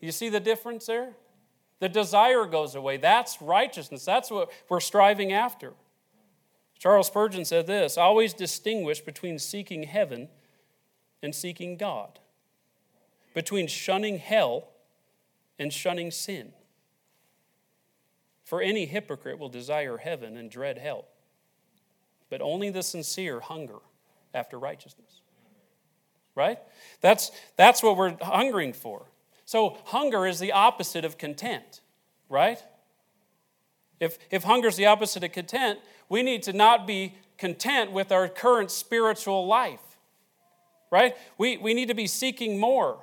You 0.00 0.12
see 0.12 0.30
the 0.30 0.40
difference 0.40 0.86
there? 0.86 1.10
The 1.80 1.88
desire 1.88 2.44
goes 2.44 2.74
away. 2.74 2.96
That's 2.96 3.40
righteousness. 3.40 4.04
That's 4.04 4.30
what 4.30 4.50
we're 4.68 4.80
striving 4.80 5.32
after. 5.32 5.74
Charles 6.78 7.08
Spurgeon 7.08 7.44
said 7.44 7.66
this 7.66 7.96
always 7.98 8.32
distinguish 8.32 9.00
between 9.00 9.38
seeking 9.38 9.84
heaven 9.84 10.28
and 11.22 11.34
seeking 11.34 11.76
God, 11.76 12.18
between 13.34 13.66
shunning 13.66 14.18
hell 14.18 14.68
and 15.58 15.72
shunning 15.72 16.10
sin. 16.10 16.52
For 18.44 18.62
any 18.62 18.86
hypocrite 18.86 19.38
will 19.38 19.48
desire 19.48 19.98
heaven 19.98 20.36
and 20.36 20.50
dread 20.50 20.78
hell, 20.78 21.04
but 22.30 22.40
only 22.40 22.70
the 22.70 22.82
sincere 22.82 23.40
hunger 23.40 23.78
after 24.32 24.58
righteousness. 24.58 25.20
Right? 26.34 26.58
That's, 27.00 27.32
that's 27.56 27.82
what 27.82 27.96
we're 27.96 28.16
hungering 28.22 28.72
for. 28.72 29.06
So, 29.48 29.78
hunger 29.86 30.26
is 30.26 30.40
the 30.40 30.52
opposite 30.52 31.06
of 31.06 31.16
content, 31.16 31.80
right? 32.28 32.62
If, 33.98 34.18
if 34.30 34.42
hunger 34.42 34.68
is 34.68 34.76
the 34.76 34.84
opposite 34.84 35.24
of 35.24 35.32
content, 35.32 35.78
we 36.10 36.22
need 36.22 36.42
to 36.42 36.52
not 36.52 36.86
be 36.86 37.14
content 37.38 37.90
with 37.90 38.12
our 38.12 38.28
current 38.28 38.70
spiritual 38.70 39.46
life, 39.46 39.80
right? 40.90 41.16
We, 41.38 41.56
we 41.56 41.72
need 41.72 41.88
to 41.88 41.94
be 41.94 42.06
seeking 42.06 42.60
more. 42.60 42.98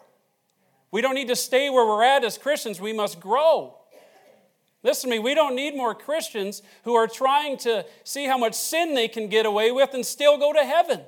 We 0.92 1.02
don't 1.02 1.16
need 1.16 1.30
to 1.30 1.36
stay 1.36 1.72
where 1.72 1.84
we're 1.84 2.04
at 2.04 2.24
as 2.24 2.38
Christians, 2.38 2.80
we 2.80 2.94
must 2.94 3.20
grow. 3.20 3.80
Listen 4.84 5.10
to 5.10 5.16
me, 5.16 5.20
we 5.20 5.34
don't 5.34 5.56
need 5.56 5.76
more 5.76 5.96
Christians 5.96 6.62
who 6.84 6.94
are 6.94 7.08
trying 7.08 7.58
to 7.58 7.88
see 8.04 8.28
how 8.28 8.38
much 8.38 8.54
sin 8.54 8.94
they 8.94 9.08
can 9.08 9.30
get 9.30 9.48
away 9.48 9.72
with 9.72 9.96
and 9.96 10.06
still 10.06 10.38
go 10.38 10.54
to 10.54 10.64
heaven. 10.64 11.02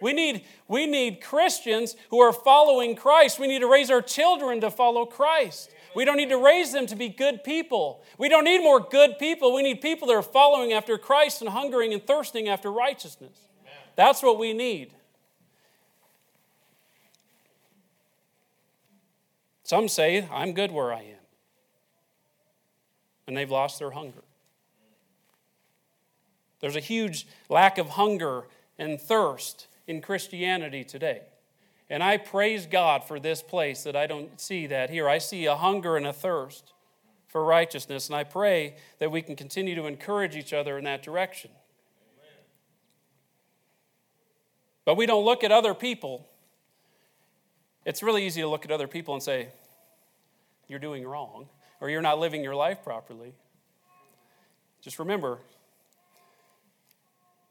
We 0.00 0.12
need, 0.12 0.44
we 0.68 0.86
need 0.86 1.22
Christians 1.22 1.96
who 2.10 2.20
are 2.20 2.32
following 2.32 2.96
Christ. 2.96 3.38
We 3.38 3.46
need 3.46 3.60
to 3.60 3.70
raise 3.70 3.90
our 3.90 4.02
children 4.02 4.60
to 4.60 4.70
follow 4.70 5.06
Christ. 5.06 5.70
We 5.94 6.04
don't 6.04 6.16
need 6.16 6.28
to 6.28 6.38
raise 6.38 6.72
them 6.72 6.86
to 6.86 6.96
be 6.96 7.08
good 7.08 7.42
people. 7.42 8.02
We 8.18 8.28
don't 8.28 8.44
need 8.44 8.62
more 8.62 8.80
good 8.80 9.18
people. 9.18 9.54
We 9.54 9.62
need 9.62 9.80
people 9.80 10.08
that 10.08 10.14
are 10.14 10.22
following 10.22 10.72
after 10.72 10.98
Christ 10.98 11.40
and 11.40 11.50
hungering 11.50 11.92
and 11.94 12.06
thirsting 12.06 12.48
after 12.48 12.70
righteousness. 12.70 13.38
That's 13.94 14.22
what 14.22 14.38
we 14.38 14.52
need. 14.52 14.92
Some 19.62 19.88
say, 19.88 20.28
I'm 20.30 20.52
good 20.52 20.70
where 20.70 20.92
I 20.92 21.00
am 21.00 21.16
and 23.26 23.36
they've 23.36 23.50
lost 23.50 23.78
their 23.78 23.90
hunger. 23.90 24.22
There's 26.60 26.76
a 26.76 26.80
huge 26.80 27.26
lack 27.48 27.78
of 27.78 27.90
hunger 27.90 28.44
and 28.78 29.00
thirst 29.00 29.66
in 29.86 30.00
Christianity 30.00 30.84
today. 30.84 31.22
And 31.88 32.02
I 32.02 32.16
praise 32.16 32.66
God 32.66 33.04
for 33.04 33.20
this 33.20 33.42
place 33.42 33.84
that 33.84 33.94
I 33.94 34.06
don't 34.06 34.40
see 34.40 34.66
that 34.66 34.90
here. 34.90 35.08
I 35.08 35.18
see 35.18 35.46
a 35.46 35.54
hunger 35.54 35.96
and 35.96 36.06
a 36.06 36.12
thirst 36.12 36.72
for 37.28 37.44
righteousness, 37.44 38.08
and 38.08 38.16
I 38.16 38.24
pray 38.24 38.76
that 38.98 39.10
we 39.10 39.22
can 39.22 39.36
continue 39.36 39.74
to 39.74 39.86
encourage 39.86 40.36
each 40.36 40.52
other 40.52 40.78
in 40.78 40.84
that 40.84 41.02
direction. 41.02 41.50
But 44.84 44.96
we 44.96 45.06
don't 45.06 45.24
look 45.24 45.44
at 45.44 45.52
other 45.52 45.74
people. 45.74 46.26
It's 47.84 48.02
really 48.02 48.26
easy 48.26 48.40
to 48.40 48.48
look 48.48 48.64
at 48.64 48.70
other 48.70 48.88
people 48.88 49.14
and 49.14 49.22
say, 49.22 49.48
You're 50.68 50.78
doing 50.78 51.06
wrong 51.06 51.48
or 51.80 51.90
you're 51.90 52.02
not 52.02 52.18
living 52.18 52.42
your 52.42 52.54
life 52.54 52.82
properly. 52.82 53.34
Just 54.80 54.98
remember, 54.98 55.38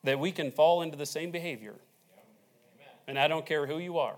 that 0.04 0.20
we 0.20 0.32
can 0.32 0.52
fall 0.52 0.82
into 0.82 0.96
the 0.96 1.06
same 1.06 1.32
behavior. 1.32 1.76
And 3.08 3.20
I 3.20 3.28
don't 3.28 3.46
care 3.46 3.68
who 3.68 3.78
you 3.78 4.00
are. 4.00 4.16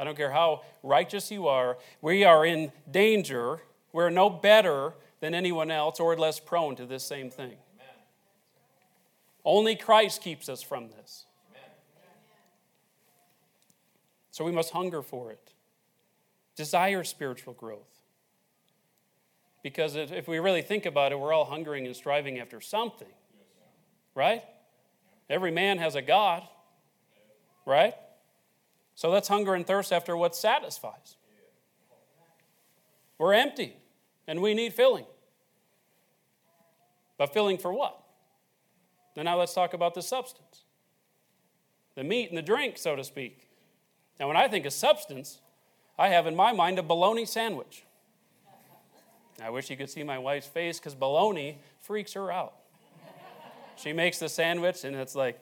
I 0.00 0.04
don't 0.04 0.16
care 0.16 0.30
how 0.30 0.62
righteous 0.82 1.30
you 1.30 1.48
are. 1.48 1.76
We 2.00 2.24
are 2.24 2.46
in 2.46 2.70
danger. 2.90 3.60
We're 3.92 4.10
no 4.10 4.30
better 4.30 4.92
than 5.20 5.34
anyone 5.34 5.70
else 5.70 5.98
or 5.98 6.16
less 6.16 6.38
prone 6.38 6.76
to 6.76 6.86
this 6.86 7.02
same 7.02 7.30
thing. 7.30 7.56
Only 9.44 9.74
Christ 9.74 10.22
keeps 10.22 10.48
us 10.48 10.62
from 10.62 10.90
this. 10.90 11.24
So 14.30 14.44
we 14.44 14.52
must 14.52 14.70
hunger 14.70 15.02
for 15.02 15.32
it, 15.32 15.52
desire 16.54 17.02
spiritual 17.02 17.54
growth. 17.54 17.88
Because 19.64 19.96
if 19.96 20.28
we 20.28 20.38
really 20.38 20.62
think 20.62 20.86
about 20.86 21.10
it, 21.10 21.18
we're 21.18 21.32
all 21.32 21.46
hungering 21.46 21.86
and 21.86 21.96
striving 21.96 22.38
after 22.38 22.60
something, 22.60 23.08
right? 24.14 24.44
Every 25.28 25.50
man 25.50 25.78
has 25.78 25.96
a 25.96 26.02
God, 26.02 26.46
right? 27.68 27.94
So 28.94 29.10
let's 29.10 29.28
hunger 29.28 29.54
and 29.54 29.64
thirst 29.64 29.92
after 29.92 30.16
what 30.16 30.34
satisfies. 30.34 31.16
We're 33.18 33.34
empty 33.34 33.76
and 34.26 34.40
we 34.40 34.54
need 34.54 34.72
filling. 34.72 35.04
But 37.16 37.32
filling 37.32 37.58
for 37.58 37.72
what? 37.72 38.00
Then 39.14 39.26
now 39.26 39.38
let's 39.38 39.54
talk 39.54 39.74
about 39.74 39.94
the 39.94 40.02
substance 40.02 40.64
the 41.94 42.04
meat 42.04 42.28
and 42.28 42.38
the 42.38 42.42
drink, 42.42 42.78
so 42.78 42.94
to 42.94 43.02
speak. 43.02 43.50
Now, 44.20 44.28
when 44.28 44.36
I 44.36 44.46
think 44.46 44.64
of 44.66 44.72
substance, 44.72 45.40
I 45.98 46.10
have 46.10 46.28
in 46.28 46.36
my 46.36 46.52
mind 46.52 46.78
a 46.78 46.82
bologna 46.84 47.24
sandwich. 47.24 47.82
I 49.42 49.50
wish 49.50 49.68
you 49.68 49.76
could 49.76 49.90
see 49.90 50.04
my 50.04 50.16
wife's 50.16 50.46
face 50.46 50.78
because 50.78 50.94
bologna 50.94 51.58
freaks 51.80 52.12
her 52.12 52.30
out. 52.30 52.54
She 53.74 53.92
makes 53.92 54.20
the 54.20 54.28
sandwich 54.28 54.84
and 54.84 54.94
it's 54.94 55.16
like, 55.16 55.40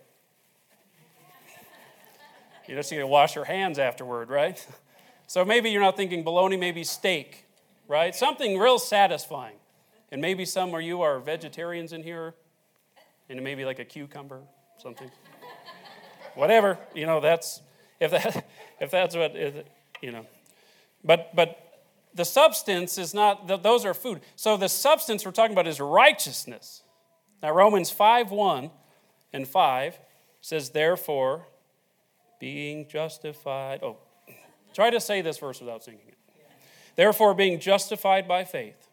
you 2.68 2.75
just 2.75 2.90
need 2.90 2.99
to 2.99 3.06
wash 3.06 3.35
your 3.35 3.44
hands 3.44 3.78
afterward, 3.78 4.28
right? 4.28 4.64
So 5.28 5.44
maybe 5.44 5.70
you're 5.70 5.82
not 5.82 5.96
thinking 5.96 6.23
bologna, 6.23 6.56
maybe 6.56 6.85
steak, 6.85 7.46
right? 7.88 8.14
Something 8.14 8.61
real 8.61 8.78
satisfying. 8.78 9.56
And 10.12 10.23
maybe 10.23 10.44
some 10.44 10.73
of 10.73 10.82
you 10.82 11.02
are 11.02 11.18
vegetarians 11.18 11.92
in 11.92 12.04
here, 12.04 12.35
and 13.28 13.42
maybe 13.42 13.64
like 13.64 13.80
a 13.80 13.85
cucumber, 13.85 14.42
something. 14.78 15.11
Whatever, 16.37 16.78
you 16.94 17.06
know, 17.06 17.18
that's 17.18 17.61
if 17.99 18.12
that 18.12 18.46
if 18.80 18.92
that's 18.92 19.16
what 19.16 19.35
you 20.00 20.12
know. 20.12 20.26
But 21.02 21.35
but 21.35 21.82
the 22.14 22.25
substance 22.25 22.96
is 22.96 23.12
not 23.12 23.64
those 23.64 23.85
are 23.85 23.94
food. 23.94 24.20
So 24.37 24.56
the 24.56 24.68
substance 24.68 25.25
we're 25.25 25.32
talking 25.32 25.54
about 25.54 25.66
is 25.66 25.80
righteousness. 25.80 26.85
Now 27.42 27.52
Romans 27.52 27.90
5 27.90 28.30
1 28.30 28.70
and 29.32 29.46
5 29.46 29.99
says, 30.40 30.70
therefore, 30.70 31.46
being 32.38 32.88
justified. 32.88 33.81
Oh, 33.83 33.99
try 34.75 34.90
to 34.90 35.00
say 35.00 35.21
this 35.21 35.38
verse 35.38 35.61
without 35.61 35.85
singing 35.85 36.09
it. 36.09 36.16
Therefore, 36.97 37.35
being 37.35 37.61
justified 37.61 38.26
by 38.26 38.45
faith, 38.45 38.88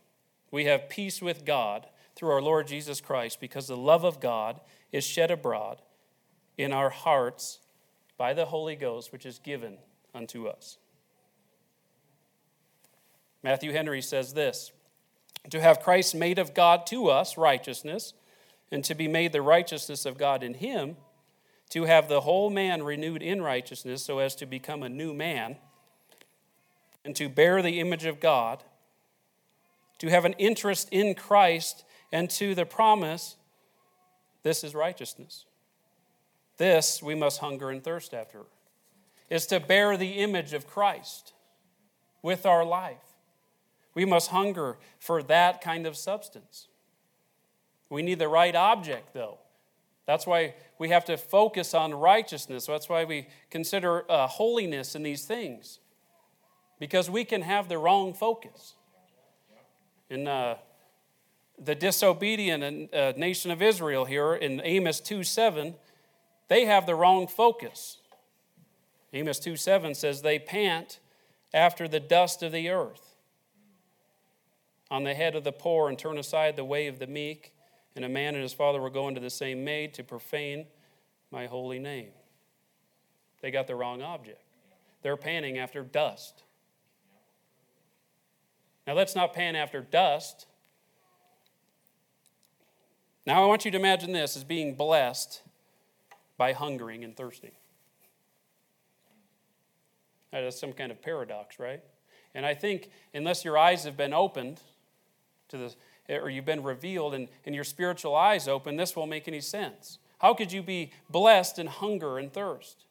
we 0.51 0.65
have 0.65 0.89
peace 0.89 1.21
with 1.21 1.45
God 1.45 1.87
through 2.15 2.31
our 2.31 2.41
Lord 2.41 2.67
Jesus 2.67 3.01
Christ, 3.01 3.39
because 3.39 3.67
the 3.67 3.77
love 3.77 4.03
of 4.03 4.19
God 4.19 4.59
is 4.91 5.03
shed 5.03 5.31
abroad 5.31 5.81
in 6.57 6.71
our 6.71 6.89
hearts 6.89 7.59
by 8.17 8.33
the 8.33 8.45
Holy 8.45 8.75
Ghost, 8.75 9.11
which 9.11 9.25
is 9.25 9.39
given 9.39 9.77
unto 10.13 10.47
us. 10.47 10.77
Matthew 13.41 13.71
Henry 13.71 14.01
says 14.01 14.33
this 14.33 14.71
To 15.49 15.59
have 15.59 15.81
Christ 15.81 16.13
made 16.13 16.39
of 16.39 16.53
God 16.53 16.85
to 16.87 17.09
us 17.09 17.37
righteousness, 17.37 18.13
and 18.71 18.83
to 18.85 18.95
be 18.95 19.07
made 19.07 19.31
the 19.31 19.41
righteousness 19.41 20.05
of 20.05 20.17
God 20.17 20.43
in 20.43 20.55
him, 20.55 20.97
to 21.73 21.85
have 21.85 22.07
the 22.07 22.21
whole 22.21 22.51
man 22.51 22.83
renewed 22.83 23.23
in 23.23 23.41
righteousness 23.41 24.03
so 24.03 24.19
as 24.19 24.35
to 24.35 24.45
become 24.45 24.83
a 24.83 24.89
new 24.89 25.11
man, 25.11 25.55
and 27.03 27.15
to 27.15 27.27
bear 27.27 27.63
the 27.63 27.79
image 27.79 28.05
of 28.05 28.19
God, 28.19 28.63
to 29.97 30.07
have 30.07 30.23
an 30.23 30.33
interest 30.33 30.87
in 30.91 31.15
Christ 31.15 31.83
and 32.11 32.29
to 32.29 32.53
the 32.53 32.63
promise, 32.63 33.37
this 34.43 34.63
is 34.63 34.75
righteousness. 34.75 35.45
This 36.57 37.01
we 37.01 37.15
must 37.15 37.39
hunger 37.39 37.71
and 37.71 37.83
thirst 37.83 38.13
after, 38.13 38.41
is 39.31 39.47
to 39.47 39.59
bear 39.59 39.97
the 39.97 40.19
image 40.19 40.53
of 40.53 40.67
Christ 40.67 41.33
with 42.21 42.45
our 42.45 42.63
life. 42.63 43.15
We 43.95 44.05
must 44.05 44.29
hunger 44.29 44.77
for 44.99 45.23
that 45.23 45.59
kind 45.59 45.87
of 45.87 45.97
substance. 45.97 46.67
We 47.89 48.03
need 48.03 48.19
the 48.19 48.27
right 48.27 48.55
object, 48.55 49.15
though. 49.15 49.39
That's 50.05 50.27
why 50.27 50.55
we 50.77 50.89
have 50.89 51.05
to 51.05 51.17
focus 51.17 51.73
on 51.73 51.93
righteousness. 51.93 52.65
That's 52.65 52.89
why 52.89 53.05
we 53.05 53.27
consider 53.49 54.09
uh, 54.11 54.27
holiness 54.27 54.95
in 54.95 55.03
these 55.03 55.25
things, 55.25 55.79
because 56.79 57.09
we 57.09 57.23
can 57.23 57.41
have 57.41 57.69
the 57.69 57.77
wrong 57.77 58.13
focus. 58.13 58.75
In 60.09 60.27
uh, 60.27 60.57
the 61.57 61.75
disobedient 61.75 62.93
uh, 62.93 63.13
nation 63.15 63.49
of 63.51 63.61
Israel 63.61 64.05
here 64.05 64.33
in 64.33 64.61
Amos 64.63 64.99
2 64.99 65.23
7, 65.23 65.75
they 66.49 66.65
have 66.65 66.85
the 66.85 66.95
wrong 66.95 67.27
focus. 67.27 67.97
Amos 69.13 69.39
2 69.39 69.55
7 69.55 69.95
says, 69.95 70.21
They 70.21 70.39
pant 70.39 70.99
after 71.53 71.87
the 71.87 71.99
dust 71.99 72.43
of 72.43 72.51
the 72.51 72.69
earth 72.69 73.15
on 74.89 75.03
the 75.03 75.13
head 75.13 75.35
of 75.35 75.43
the 75.43 75.51
poor 75.51 75.87
and 75.87 75.97
turn 75.97 76.17
aside 76.17 76.55
the 76.55 76.65
way 76.65 76.87
of 76.87 76.99
the 76.99 77.07
meek. 77.07 77.52
And 77.95 78.03
a 78.03 78.09
man 78.09 78.33
and 78.33 78.41
his 78.41 78.53
father 78.53 78.81
will 78.81 78.89
go 78.89 79.07
into 79.07 79.19
the 79.19 79.29
same 79.29 79.63
maid 79.63 79.93
to 79.95 80.03
profane 80.03 80.65
my 81.31 81.45
holy 81.45 81.79
name. 81.79 82.09
They 83.41 83.51
got 83.51 83.67
the 83.67 83.75
wrong 83.75 84.01
object. 84.01 84.41
They're 85.01 85.17
panning 85.17 85.57
after 85.57 85.83
dust. 85.83 86.43
Now, 88.87 88.93
let's 88.93 89.15
not 89.15 89.33
pan 89.33 89.55
after 89.55 89.81
dust. 89.81 90.47
Now, 93.25 93.43
I 93.43 93.45
want 93.45 93.63
you 93.63 93.71
to 93.71 93.77
imagine 93.77 94.11
this 94.11 94.35
as 94.35 94.43
being 94.43 94.75
blessed 94.75 95.41
by 96.37 96.53
hungering 96.53 97.03
and 97.03 97.15
thirsting. 97.15 97.51
That 100.31 100.43
is 100.43 100.59
some 100.59 100.73
kind 100.73 100.91
of 100.91 101.01
paradox, 101.01 101.59
right? 101.59 101.81
And 102.33 102.45
I 102.45 102.53
think 102.53 102.89
unless 103.13 103.45
your 103.45 103.57
eyes 103.57 103.83
have 103.83 103.95
been 103.95 104.13
opened 104.13 104.59
to 105.49 105.57
the, 105.57 105.75
Eh, 106.09 106.17
or 106.17 106.29
you've 106.29 106.45
been 106.45 106.63
revealed 106.63 107.13
and, 107.13 107.27
and 107.45 107.55
your 107.55 107.63
spiritual 107.63 108.15
eyes 108.15 108.47
open, 108.47 108.75
this 108.75 108.95
won't 108.95 109.09
make 109.09 109.27
any 109.27 109.41
sense. 109.41 109.99
How 110.19 110.33
could 110.33 110.51
you 110.51 110.61
be 110.61 110.91
blessed 111.09 111.59
in 111.59 111.67
hunger 111.67 112.17
and 112.17 112.31
thirst? 112.31 112.85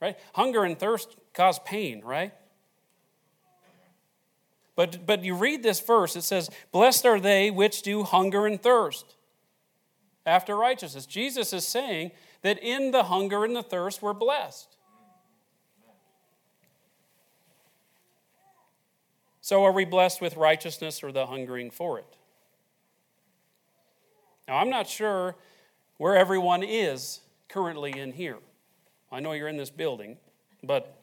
Right? 0.00 0.16
Hunger 0.34 0.64
and 0.64 0.78
thirst 0.78 1.16
cause 1.32 1.58
pain, 1.60 2.02
right? 2.04 2.32
But, 4.74 5.06
but 5.06 5.24
you 5.24 5.34
read 5.34 5.62
this 5.62 5.80
verse, 5.80 6.16
it 6.16 6.22
says, 6.22 6.50
Blessed 6.70 7.06
are 7.06 7.18
they 7.18 7.50
which 7.50 7.82
do 7.82 8.02
hunger 8.02 8.46
and 8.46 8.62
thirst 8.62 9.16
after 10.26 10.54
righteousness. 10.54 11.06
Jesus 11.06 11.52
is 11.52 11.66
saying 11.66 12.10
that 12.42 12.58
in 12.58 12.90
the 12.90 13.04
hunger 13.04 13.44
and 13.44 13.56
the 13.56 13.62
thirst, 13.62 14.02
we're 14.02 14.12
blessed. 14.12 14.75
So, 19.46 19.62
are 19.64 19.70
we 19.70 19.84
blessed 19.84 20.20
with 20.20 20.36
righteousness 20.36 21.04
or 21.04 21.12
the 21.12 21.26
hungering 21.26 21.70
for 21.70 22.00
it? 22.00 22.16
Now, 24.48 24.56
I'm 24.56 24.70
not 24.70 24.88
sure 24.88 25.36
where 25.98 26.16
everyone 26.16 26.64
is 26.64 27.20
currently 27.48 27.96
in 27.96 28.10
here. 28.10 28.38
I 29.12 29.20
know 29.20 29.34
you're 29.34 29.46
in 29.46 29.56
this 29.56 29.70
building, 29.70 30.16
but 30.64 31.00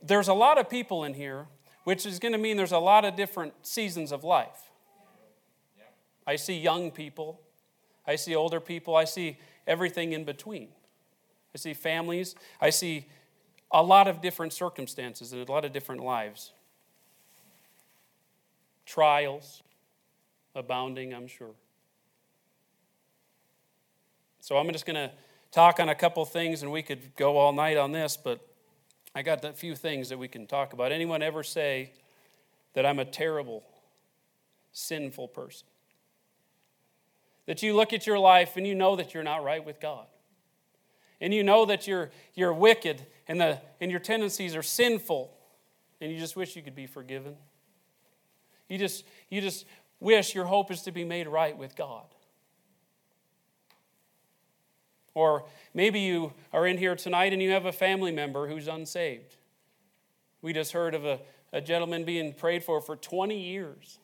there's 0.00 0.28
a 0.28 0.32
lot 0.32 0.58
of 0.58 0.70
people 0.70 1.02
in 1.02 1.14
here 1.14 1.48
which 1.82 2.06
is 2.06 2.20
going 2.20 2.30
to 2.30 2.38
mean 2.38 2.56
there's 2.56 2.70
a 2.70 2.78
lot 2.78 3.04
of 3.04 3.16
different 3.16 3.52
seasons 3.66 4.12
of 4.12 4.22
life. 4.22 4.70
I 6.24 6.36
see 6.36 6.56
young 6.56 6.92
people, 6.92 7.40
I 8.06 8.14
see 8.14 8.36
older 8.36 8.60
people, 8.60 8.94
I 8.94 9.06
see 9.06 9.38
everything 9.66 10.12
in 10.12 10.22
between. 10.22 10.68
I 11.52 11.58
see 11.58 11.74
families, 11.74 12.36
I 12.60 12.70
see 12.70 13.08
a 13.72 13.82
lot 13.82 14.06
of 14.06 14.20
different 14.20 14.52
circumstances 14.52 15.32
and 15.32 15.48
a 15.48 15.50
lot 15.50 15.64
of 15.64 15.72
different 15.72 16.04
lives. 16.04 16.52
Trials 18.86 19.62
abounding, 20.54 21.12
I'm 21.12 21.26
sure. 21.26 21.54
So 24.40 24.56
I'm 24.56 24.70
just 24.72 24.86
going 24.86 24.94
to 24.94 25.10
talk 25.50 25.80
on 25.80 25.88
a 25.88 25.94
couple 25.94 26.24
things, 26.24 26.62
and 26.62 26.70
we 26.70 26.82
could 26.82 27.14
go 27.16 27.36
all 27.36 27.52
night 27.52 27.76
on 27.76 27.92
this, 27.92 28.16
but 28.16 28.40
I 29.14 29.22
got 29.22 29.44
a 29.44 29.52
few 29.52 29.74
things 29.74 30.08
that 30.10 30.18
we 30.18 30.28
can 30.28 30.46
talk 30.46 30.72
about. 30.72 30.92
Anyone 30.92 31.22
ever 31.22 31.42
say 31.42 31.92
that 32.74 32.86
I'm 32.86 32.98
a 32.98 33.04
terrible, 33.04 33.64
sinful 34.72 35.28
person? 35.28 35.66
That 37.46 37.62
you 37.62 37.74
look 37.74 37.92
at 37.92 38.06
your 38.06 38.18
life 38.18 38.56
and 38.56 38.66
you 38.66 38.74
know 38.74 38.94
that 38.96 39.14
you're 39.14 39.24
not 39.24 39.42
right 39.42 39.64
with 39.64 39.80
God. 39.80 40.06
And 41.20 41.32
you 41.32 41.42
know 41.42 41.64
that 41.64 41.86
you're, 41.86 42.10
you're 42.34 42.52
wicked 42.52 43.06
and, 43.26 43.40
the, 43.40 43.60
and 43.80 43.90
your 43.90 44.00
tendencies 44.00 44.54
are 44.54 44.62
sinful 44.62 45.32
and 46.00 46.12
you 46.12 46.18
just 46.18 46.36
wish 46.36 46.54
you 46.54 46.62
could 46.62 46.74
be 46.74 46.86
forgiven. 46.86 47.36
You 48.68 48.78
just, 48.78 49.04
you 49.30 49.40
just 49.40 49.64
wish 50.00 50.34
your 50.34 50.44
hope 50.44 50.70
is 50.70 50.82
to 50.82 50.92
be 50.92 51.04
made 51.04 51.28
right 51.28 51.56
with 51.56 51.76
God. 51.76 52.06
Or 55.14 55.44
maybe 55.72 56.00
you 56.00 56.34
are 56.52 56.66
in 56.66 56.76
here 56.76 56.94
tonight 56.94 57.32
and 57.32 57.40
you 57.40 57.52
have 57.52 57.64
a 57.64 57.72
family 57.72 58.12
member 58.12 58.48
who's 58.48 58.68
unsaved. 58.68 59.36
We 60.42 60.52
just 60.52 60.72
heard 60.72 60.94
of 60.94 61.06
a, 61.06 61.20
a 61.52 61.60
gentleman 61.60 62.04
being 62.04 62.34
prayed 62.34 62.62
for 62.62 62.80
for 62.80 62.96
20 62.96 63.40
years. 63.40 63.98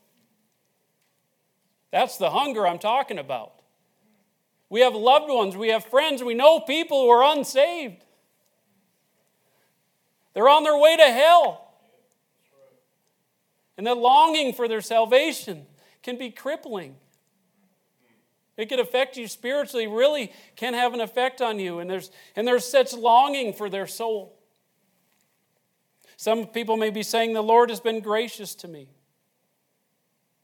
That's 1.91 2.17
the 2.17 2.31
hunger 2.31 2.67
I'm 2.67 2.79
talking 2.79 3.19
about. 3.19 3.53
We 4.71 4.81
have 4.81 4.95
loved 4.95 5.31
ones, 5.31 5.55
we 5.55 5.69
have 5.69 5.85
friends, 5.85 6.23
we 6.23 6.33
know 6.33 6.61
people 6.61 7.03
who 7.03 7.11
are 7.11 7.37
unsaved. 7.37 8.03
They're 10.33 10.49
on 10.49 10.65
their 10.65 10.79
way 10.79 10.97
to 10.97 11.05
hell. 11.05 11.72
And 13.77 13.87
the 13.87 13.95
longing 13.95 14.53
for 14.53 14.69
their 14.69 14.81
salvation 14.81 15.67
can 16.03 16.19
be 16.19 16.31
crippling. 16.31 16.97
It 18.57 18.69
can 18.69 18.81
affect 18.81 19.17
you 19.17 19.29
spiritually, 19.29 19.87
really 19.87 20.33
can 20.57 20.75
have 20.75 20.93
an 20.93 21.01
effect 21.01 21.41
on 21.41 21.59
you. 21.59 21.79
And 21.79 21.89
there's, 21.89 22.11
and 22.37 22.47
there's 22.47 22.67
such 22.67 22.93
longing 22.93 23.53
for 23.53 23.71
their 23.71 23.87
soul. 23.87 24.39
Some 26.17 26.47
people 26.47 26.77
may 26.77 26.91
be 26.91 27.03
saying, 27.03 27.33
The 27.33 27.43
Lord 27.43 27.71
has 27.71 27.81
been 27.81 28.01
gracious 28.01 28.55
to 28.57 28.69
me. 28.69 28.89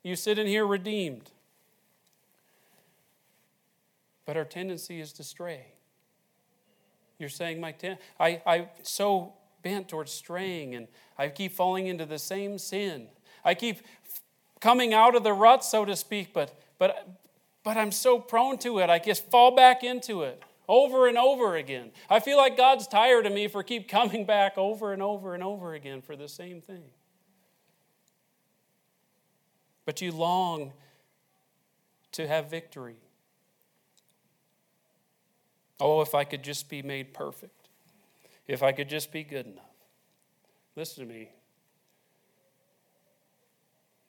You 0.03 0.17
sit 0.17 0.39
in 0.39 0.47
here 0.47 0.67
redeemed. 0.67 1.31
But 4.25 4.37
our 4.37 4.45
tendency 4.45 5.01
is 5.01 5.13
to 5.15 5.25
stray. 5.25 5.67
You're 7.19 7.29
saying, 7.29 7.61
my 7.61 7.73
ten- 7.73 7.99
I, 8.19 8.43
I 8.47 8.69
so 8.83 9.35
bent 9.63 9.89
towards 9.89 10.13
straying, 10.13 10.75
and 10.75 10.89
I 11.17 11.29
keep 11.29 11.53
falling 11.53 11.87
into 11.87 12.07
the 12.07 12.19
same 12.19 12.59
sin. 12.59 13.09
I 13.45 13.55
keep 13.55 13.81
coming 14.61 14.93
out 14.93 15.15
of 15.15 15.25
the 15.25 15.33
rut, 15.33 15.65
so 15.65 15.85
to 15.85 15.97
speak, 15.97 16.33
but, 16.33 16.59
but, 16.79 17.09
but 17.63 17.77
I'm 17.77 17.93
so 17.93 18.19
prone 18.19 18.59
to 18.59 18.79
it. 18.79 18.91
I 18.91 18.99
just 18.99 19.31
fall 19.31 19.55
back 19.55 19.85
into 19.85 20.23
it 20.23 20.43
over 20.69 21.09
and 21.09 21.17
over 21.17 21.57
again. 21.57 21.91
I 22.11 22.21
feel 22.21 22.37
like 22.37 22.57
God's 22.57 22.87
tired 22.87 23.27
of 23.27 23.33
me 23.33 23.49
for 23.49 23.63
keep 23.63 23.89
coming 23.89 24.27
back 24.27 24.59
over 24.59 24.93
and 24.93 25.03
over 25.03 25.35
and 25.35 25.43
over 25.43 25.75
again 25.75 26.03
for 26.03 26.15
the 26.15 26.29
same 26.29 26.61
thing. 26.61 26.85
But 29.87 30.03
you 30.03 30.13
long 30.13 30.73
to 32.13 32.29
have 32.29 32.51
victory. 32.51 32.97
Oh, 35.81 36.03
if 36.03 36.15
I 36.15 36.25
could 36.25 36.43
just 36.43 36.69
be 36.69 36.83
made 36.83 37.15
perfect. 37.15 37.69
If 38.47 38.63
I 38.63 38.73
could 38.73 38.89
just 38.89 39.13
be 39.13 39.23
good 39.23 39.47
enough. 39.47 39.65
Listen 40.77 41.07
to 41.07 41.13
me. 41.13 41.31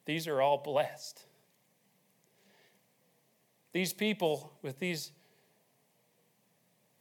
These 0.09 0.27
are 0.27 0.41
all 0.41 0.57
blessed. 0.57 1.23
These 3.73 3.93
people 3.93 4.51
with 4.63 4.79
these 4.79 5.11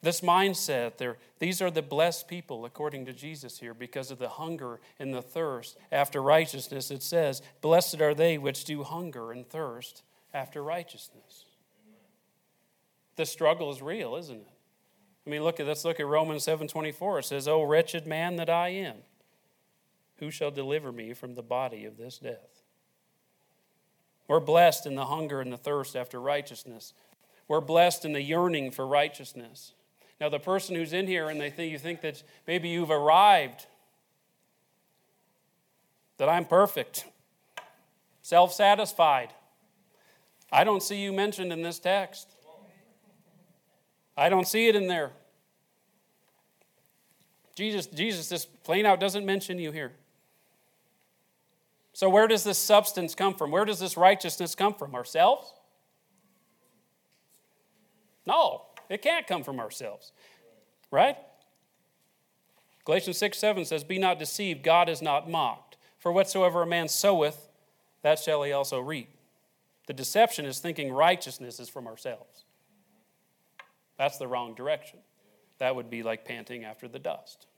this 0.03 0.21
mindset, 0.21 0.99
they're, 0.99 1.17
these 1.39 1.63
are 1.63 1.71
the 1.71 1.81
blessed 1.81 2.29
people, 2.29 2.67
according 2.67 3.07
to 3.07 3.15
Jesus 3.15 3.61
here, 3.61 3.73
because 3.73 4.11
of 4.11 4.19
the 4.19 4.29
hunger 4.29 4.79
and 4.99 5.15
the 5.15 5.23
thirst 5.23 5.79
after 5.91 6.21
righteousness. 6.21 6.91
It 6.91 7.03
says, 7.03 7.41
Blessed 7.63 8.03
are 8.03 8.13
they 8.13 8.37
which 8.37 8.67
do 8.67 8.83
hunger 8.83 9.33
and 9.33 9.49
thirst 9.49 10.03
after 10.35 10.63
righteousness. 10.63 11.47
The 13.17 13.25
struggle 13.25 13.71
is 13.71 13.81
real, 13.81 14.17
isn't 14.17 14.37
it? 14.37 14.53
I 15.27 15.31
mean, 15.31 15.45
look 15.45 15.61
at 15.61 15.67
let's 15.67 15.87
look 15.87 15.99
at 15.99 16.07
Romans 16.07 16.45
7:24. 16.45 17.21
It 17.21 17.25
says, 17.25 17.49
"O 17.49 17.63
wretched 17.63 18.07
man 18.07 18.37
that 18.37 18.51
I 18.51 18.69
am, 18.69 18.99
who 20.17 20.31
shall 20.31 20.51
deliver 20.51 20.93
me 20.93 21.15
from 21.15 21.37
the 21.37 21.43
body 21.43 21.87
of 21.87 21.97
this 21.97 22.19
death?" 22.19 22.68
We're 24.29 24.41
blessed 24.41 24.87
in 24.87 24.95
the 24.95 25.07
hunger 25.07 25.41
and 25.41 25.53
the 25.53 25.57
thirst 25.57 25.97
after 25.97 26.21
righteousness. 26.21 26.93
We're 27.49 27.63
blessed 27.63 28.05
in 28.05 28.13
the 28.13 28.21
yearning 28.21 28.71
for 28.71 28.87
righteousness. 28.87 29.73
Now, 30.21 30.29
the 30.29 30.39
person 30.39 30.77
who's 30.77 30.93
in 30.93 31.07
here 31.07 31.29
and 31.29 31.41
they 31.41 31.51
think 31.51 31.73
you 31.73 31.79
think 31.79 32.03
that 32.03 32.23
maybe 32.47 32.69
you've 32.69 32.91
arrived, 32.91 33.67
that 36.19 36.29
I'm 36.29 36.45
perfect, 36.45 37.07
self-satisfied. 38.23 39.33
I 40.53 40.65
don't 40.65 40.83
see 40.83 41.01
you 41.03 41.13
mentioned 41.13 41.53
in 41.53 41.63
this 41.63 41.79
text. 41.79 42.29
I 44.17 44.29
don't 44.29 44.47
see 44.47 44.69
it 44.69 44.77
in 44.77 44.89
there. 44.89 45.13
Jesus, 47.55 47.87
Jesus 47.87 48.29
just 48.29 48.63
plain 48.65 48.85
out 48.85 49.01
doesn't 49.01 49.25
mention 49.25 49.59
you 49.59 49.73
here. 49.73 49.93
So, 51.99 52.09
where 52.09 52.29
does 52.29 52.45
this 52.45 52.59
substance 52.59 53.17
come 53.17 53.35
from? 53.35 53.51
Where 53.51 53.65
does 53.65 53.81
this 53.81 53.97
righteousness 53.97 54.55
come 54.55 54.73
from? 54.73 54.95
Ourselves? 54.95 55.53
No, 58.25 58.67
it 58.89 59.03
can't 59.03 59.27
come 59.27 59.43
from 59.43 59.59
ourselves. 59.59 60.13
Right? 60.93 61.17
Galatians 62.85 63.19
6 63.19 63.37
7 63.37 63.65
says, 63.65 63.83
Be 63.83 63.99
not 63.99 64.21
deceived, 64.21 64.63
God 64.63 64.89
is 64.89 65.03
not 65.03 65.29
mocked. 65.29 65.77
For 65.99 66.13
whatsoever 66.13 66.63
a 66.63 66.67
man 66.69 66.87
soweth, 66.87 67.49
that 68.03 68.21
shall 68.21 68.45
he 68.45 68.53
also 68.53 68.79
reap. 68.79 69.09
The 69.89 69.93
deception 69.93 70.47
is 70.47 70.61
thinking 70.61 70.93
righteousness 70.93 71.59
is 71.59 71.69
from 71.69 71.89
ourselves. 71.89 72.45
That's 73.99 74.19
the 74.19 74.29
wrong 74.29 74.55
direction. 74.55 75.01
That 75.59 75.75
would 75.75 75.91
be 75.91 76.05
like 76.05 76.25
panting 76.25 76.63
after 76.63 76.87
the 76.87 77.01
dust. 77.01 77.49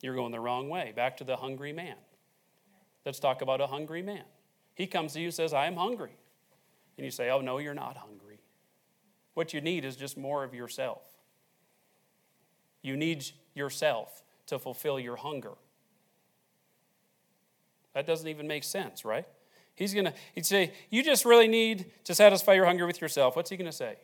You're 0.00 0.14
going 0.14 0.32
the 0.32 0.40
wrong 0.40 0.70
way. 0.70 0.94
Back 0.96 1.18
to 1.18 1.24
the 1.24 1.36
hungry 1.36 1.74
man. 1.74 1.96
Let's 3.06 3.20
talk 3.20 3.40
about 3.40 3.60
a 3.60 3.68
hungry 3.68 4.02
man. 4.02 4.24
He 4.74 4.88
comes 4.88 5.12
to 5.12 5.20
you 5.20 5.26
and 5.26 5.34
says, 5.34 5.54
I 5.54 5.66
am 5.66 5.76
hungry. 5.76 6.10
And 6.98 7.04
you 7.04 7.10
say, 7.10 7.30
Oh, 7.30 7.40
no, 7.40 7.58
you're 7.58 7.72
not 7.72 7.96
hungry. 7.96 8.40
What 9.34 9.54
you 9.54 9.60
need 9.60 9.84
is 9.84 9.96
just 9.96 10.18
more 10.18 10.42
of 10.42 10.52
yourself. 10.52 11.02
You 12.82 12.96
need 12.96 13.24
yourself 13.54 14.22
to 14.46 14.58
fulfill 14.58 14.98
your 14.98 15.16
hunger. 15.16 15.52
That 17.94 18.06
doesn't 18.06 18.28
even 18.28 18.46
make 18.46 18.64
sense, 18.64 19.04
right? 19.04 19.24
He's 19.76 19.94
to 19.94 20.12
he'd 20.34 20.46
say, 20.46 20.72
You 20.90 21.02
just 21.04 21.24
really 21.24 21.48
need 21.48 21.86
to 22.04 22.14
satisfy 22.14 22.54
your 22.54 22.66
hunger 22.66 22.86
with 22.86 23.00
yourself. 23.00 23.36
What's 23.36 23.50
he 23.50 23.56
to 23.56 23.72
say? 23.72 23.96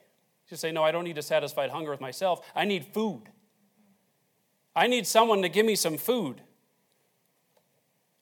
You 0.48 0.56
say, 0.56 0.70
No, 0.70 0.84
I 0.84 0.92
don't 0.92 1.04
need 1.04 1.16
to 1.16 1.22
satisfy 1.22 1.66
hunger 1.68 1.90
with 1.90 2.00
myself. 2.00 2.40
I 2.54 2.64
need 2.66 2.86
food. 2.86 3.22
I 4.76 4.86
need 4.86 5.06
someone 5.06 5.42
to 5.42 5.48
give 5.48 5.66
me 5.66 5.74
some 5.74 5.98
food. 5.98 6.40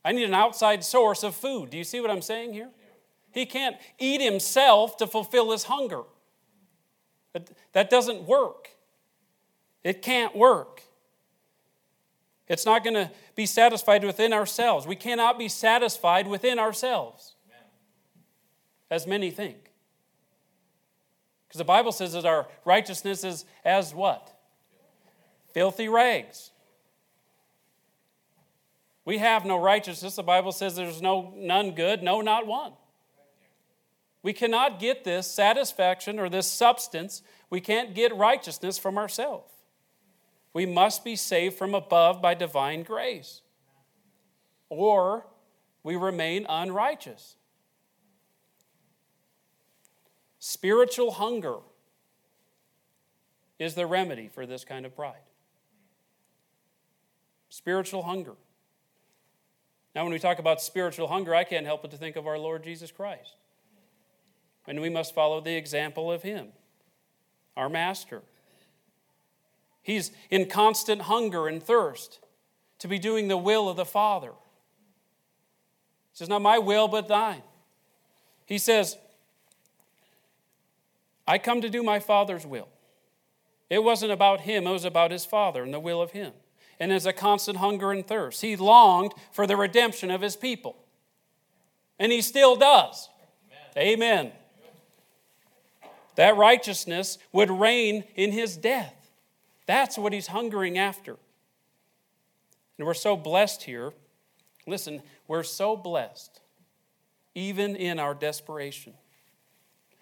I 0.05 0.13
need 0.13 0.25
an 0.25 0.35
outside 0.35 0.83
source 0.85 1.23
of 1.23 1.35
food. 1.35 1.71
Do 1.71 1.77
you 1.77 1.85
see 1.85 2.01
what 2.01 2.11
I'm 2.11 2.23
saying 2.23 2.53
here? 2.53 2.71
He 3.33 3.47
can't 3.47 3.77
eat 3.99 4.21
himself 4.21 4.97
to 4.97 5.07
fulfill 5.07 5.53
his 5.53 5.65
hunger. 5.65 6.03
That, 7.73 7.91
doesn't 7.91 8.25
work. 8.25 8.71
It 9.85 10.03
can't 10.03 10.35
work. 10.35 10.83
It's 12.49 12.67
not 12.67 12.83
going 12.83 12.95
to 12.95 13.11
be 13.37 13.47
satisfied 13.47 14.03
within 14.03 14.33
ourselves. 14.33 14.87
We 14.87 14.97
cannot 14.97 15.39
be 15.39 15.49
satisfied 15.49 16.27
within 16.27 16.59
ourselves, 16.59 17.37
as 18.91 19.07
many 19.07 19.31
think. 19.31 19.71
Because 21.47 21.59
the 21.59 21.65
Bible 21.65 21.93
says 21.93 22.13
that 22.15 22.25
our 22.25 22.49
righteousness 22.65 23.23
is 23.23 23.45
as 23.65 23.95
what? 23.95 24.33
Filthy 25.53 25.89
rags. 25.89 26.51
We 29.11 29.19
have 29.19 29.45
no 29.45 29.59
righteousness. 29.61 30.15
The 30.15 30.23
Bible 30.23 30.53
says 30.53 30.77
there's 30.77 31.03
no 31.03 31.35
none 31.37 31.73
good, 31.73 32.01
no 32.01 32.21
not 32.21 32.47
one. 32.47 32.75
We 34.23 34.33
cannot 34.33 34.79
get 34.79 35.03
this 35.03 35.27
satisfaction 35.27 36.21
or 36.21 36.29
this 36.29 36.47
substance. 36.47 37.21
We 37.51 37.61
can't 37.61 37.93
get 37.93 38.15
righteousness 38.15 38.79
from 38.79 38.97
ourselves. 38.97 39.51
We 40.53 40.65
must 40.65 41.03
be 41.03 41.17
saved 41.17 41.57
from 41.57 41.75
above 41.75 42.23
by 42.23 42.35
divine 42.35 42.85
grace. 42.85 43.41
Or 44.69 45.27
we 45.83 45.97
remain 45.97 46.47
unrighteous. 46.49 47.35
Spiritual 50.39 51.11
hunger 51.11 51.57
is 53.59 53.75
the 53.75 53.87
remedy 53.87 54.29
for 54.29 54.47
this 54.47 54.65
kind 54.65 54.87
of 54.87 54.95
pride. 54.95 55.27
Spiritual 57.49 58.05
hunger. 58.05 58.37
Now, 59.95 60.05
when 60.05 60.13
we 60.13 60.19
talk 60.19 60.39
about 60.39 60.61
spiritual 60.61 61.09
hunger, 61.09 61.35
I 61.35 61.45
can't 61.45 61.67
help 61.67 61.83
but 61.83 61.91
to 61.91 61.97
think 61.97 62.17
of 62.17 62.27
our 62.27 62.39
Lord 62.39 62.63
Jesus 62.63 62.93
Christ. 62.93 63.35
And 64.67 64.81
we 64.81 64.89
must 64.89 65.15
follow 65.15 65.41
the 65.41 65.57
example 65.57 66.13
of 66.13 66.23
Him, 66.23 66.49
our 67.57 67.69
Master. 67.69 68.23
He's 69.83 70.13
in 70.31 70.49
constant 70.49 71.03
hunger 71.03 71.49
and 71.49 71.63
thirst 71.63 72.21
to 72.79 72.89
be 72.89 72.99
doing 72.99 73.29
the 73.29 73.37
will 73.37 73.69
of 73.69 73.77
the 73.77 73.85
Father. 73.85 74.31
He 76.13 76.19
says, 76.19 76.29
Not 76.29 76.43
my 76.43 76.59
will, 76.59 76.87
but 76.87 77.09
thine. 77.09 77.43
He 78.47 78.59
says, 78.59 78.97
I 81.27 81.39
come 81.39 81.61
to 81.61 81.71
do 81.71 81.83
my 81.83 81.99
Father's 81.99 82.47
will. 82.47 82.69
It 83.69 83.85
wasn't 83.85 84.11
about 84.11 84.41
him, 84.41 84.67
it 84.67 84.71
was 84.71 84.85
about 84.85 85.13
his 85.13 85.25
Father 85.25 85.63
and 85.63 85.73
the 85.73 85.81
will 85.81 86.03
of 86.03 86.11
him. 86.11 86.33
And 86.81 86.91
as 86.91 87.05
a 87.05 87.13
constant 87.13 87.59
hunger 87.59 87.93
and 87.93 88.07
thirst, 88.07 88.41
he 88.41 88.57
longed 88.57 89.13
for 89.31 89.47
the 89.47 89.57
redemption 89.57 90.11
of 90.11 90.23
his 90.23 90.35
people. 90.35 90.77
And 91.99 92.11
he 92.11 92.23
still 92.23 92.57
does. 92.57 93.11
Amen. 93.77 93.93
Amen. 94.23 94.33
That 96.17 96.37
righteousness 96.37 97.19
would 97.33 97.51
reign 97.51 98.05
in 98.15 98.33
his 98.33 98.57
death. 98.57 98.95
That's 99.67 99.99
what 99.99 100.13
he's 100.13 100.29
hungering 100.29 100.79
after. 100.79 101.17
And 102.79 102.87
we're 102.87 102.95
so 102.95 103.17
blessed 103.17 103.63
here. 103.65 103.93
Listen, 104.67 105.03
we're 105.29 105.43
so 105.43 105.77
blessed, 105.77 106.41
even 107.35 107.77
in 107.77 107.99
our 107.99 108.15
desperation, 108.15 108.95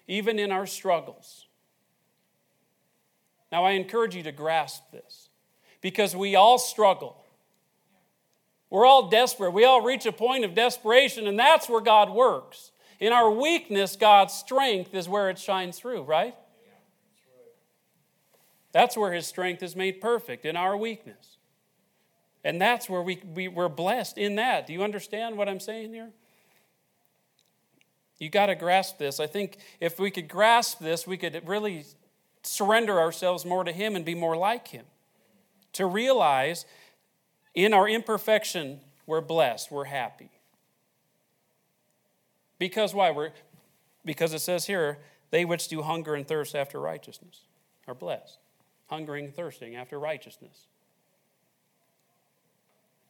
even 0.07 0.39
in 0.39 0.51
our 0.51 0.65
struggles. 0.65 1.45
Now, 3.51 3.65
I 3.65 3.71
encourage 3.71 4.15
you 4.15 4.23
to 4.23 4.31
grasp 4.31 4.83
this 4.91 5.28
because 5.81 6.15
we 6.15 6.35
all 6.35 6.57
struggle. 6.57 7.15
We're 8.69 8.85
all 8.85 9.09
desperate. 9.09 9.51
We 9.51 9.65
all 9.65 9.81
reach 9.81 10.05
a 10.05 10.11
point 10.11 10.45
of 10.45 10.53
desperation, 10.53 11.27
and 11.27 11.39
that's 11.39 11.67
where 11.67 11.81
God 11.81 12.11
works. 12.11 12.71
In 12.99 13.13
our 13.13 13.31
weakness, 13.31 13.95
God's 13.95 14.33
strength 14.33 14.93
is 14.93 15.09
where 15.09 15.29
it 15.29 15.39
shines 15.39 15.79
through, 15.79 16.03
right? 16.03 16.35
That's 18.71 18.95
where 18.95 19.13
His 19.13 19.25
strength 19.25 19.63
is 19.63 19.75
made 19.75 19.99
perfect, 20.01 20.45
in 20.45 20.55
our 20.55 20.77
weakness. 20.77 21.37
And 22.43 22.61
that's 22.61 22.89
where 22.89 23.01
we, 23.01 23.21
we, 23.33 23.47
we're 23.47 23.69
blessed 23.69 24.17
in 24.17 24.35
that. 24.35 24.67
Do 24.67 24.73
you 24.73 24.83
understand 24.83 25.37
what 25.37 25.49
I'm 25.49 25.59
saying 25.59 25.93
here? 25.93 26.11
You 28.19 28.29
got 28.29 28.47
to 28.47 28.55
grasp 28.55 28.97
this. 28.97 29.19
I 29.19 29.27
think 29.27 29.57
if 29.79 29.99
we 29.99 30.11
could 30.11 30.27
grasp 30.27 30.79
this, 30.79 31.07
we 31.07 31.17
could 31.17 31.41
really 31.47 31.85
surrender 32.43 32.99
ourselves 32.99 33.45
more 33.45 33.63
to 33.63 33.71
Him 33.71 33.95
and 33.95 34.05
be 34.05 34.15
more 34.15 34.37
like 34.37 34.67
Him. 34.67 34.85
To 35.73 35.85
realize 35.85 36.65
in 37.53 37.73
our 37.73 37.87
imperfection, 37.87 38.79
we're 39.05 39.21
blessed, 39.21 39.71
we're 39.71 39.85
happy. 39.85 40.29
Because 42.57 42.93
why? 42.93 43.11
We're, 43.11 43.31
because 44.05 44.33
it 44.33 44.39
says 44.39 44.65
here, 44.65 44.99
they 45.31 45.45
which 45.45 45.67
do 45.67 45.81
hunger 45.81 46.15
and 46.15 46.27
thirst 46.27 46.55
after 46.55 46.79
righteousness 46.79 47.41
are 47.87 47.95
blessed. 47.95 48.37
Hungering 48.87 49.25
and 49.25 49.35
thirsting 49.35 49.75
after 49.75 49.99
righteousness. 49.99 50.65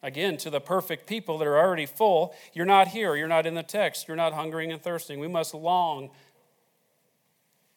Again, 0.02 0.38
to 0.38 0.50
the 0.50 0.62
perfect 0.62 1.08
people 1.08 1.38
that 1.40 1.48
are 1.48 1.58
already 1.58 1.86
full, 1.86 2.34
you're 2.54 2.66
not 2.66 2.90
here, 2.90 3.16
you're 3.16 3.28
not 3.28 3.46
in 3.46 3.56
the 3.56 3.64
text, 3.64 4.08
you're 4.08 4.16
not 4.16 4.34
hungering 4.34 4.72
and 4.72 4.82
thirsting. 4.82 5.20
We 5.20 5.28
must 5.28 5.54
long 5.54 6.12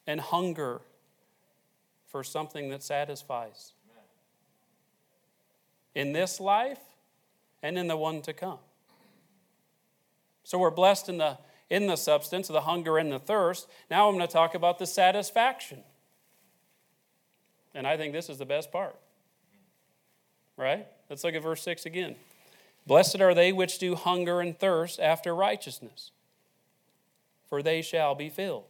and 0.06 0.20
hunger 0.20 0.82
for 2.06 2.22
something 2.22 2.68
that 2.70 2.82
satisfies 2.82 3.72
in 5.94 6.12
this 6.12 6.40
life 6.40 6.80
and 7.62 7.78
in 7.78 7.86
the 7.86 7.96
one 7.96 8.22
to 8.22 8.32
come. 8.32 8.58
So 10.44 10.58
we're 10.58 10.70
blessed 10.70 11.08
in 11.08 11.18
the 11.18 11.38
in 11.72 11.86
the 11.86 11.96
substance, 11.96 12.48
the 12.48 12.60
hunger 12.60 12.98
and 12.98 13.10
the 13.10 13.18
thirst. 13.18 13.66
Now 13.90 14.06
I'm 14.06 14.14
going 14.14 14.26
to 14.26 14.32
talk 14.32 14.54
about 14.54 14.78
the 14.78 14.84
satisfaction. 14.84 15.78
And 17.74 17.86
I 17.86 17.96
think 17.96 18.12
this 18.12 18.28
is 18.28 18.36
the 18.36 18.44
best 18.44 18.70
part. 18.70 18.94
Right? 20.58 20.86
Let's 21.08 21.24
look 21.24 21.34
at 21.34 21.42
verse 21.42 21.62
6 21.62 21.86
again. 21.86 22.16
Blessed 22.86 23.22
are 23.22 23.32
they 23.32 23.52
which 23.52 23.78
do 23.78 23.94
hunger 23.94 24.40
and 24.42 24.58
thirst 24.58 25.00
after 25.00 25.34
righteousness, 25.34 26.10
for 27.48 27.62
they 27.62 27.80
shall 27.80 28.14
be 28.14 28.28
filled. 28.28 28.64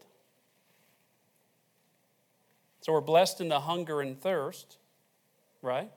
So 2.83 2.93
we're 2.93 3.01
blessed 3.01 3.41
in 3.41 3.49
the 3.49 3.61
hunger 3.61 4.01
and 4.01 4.21
thirst, 4.21 4.77
right? 5.61 5.91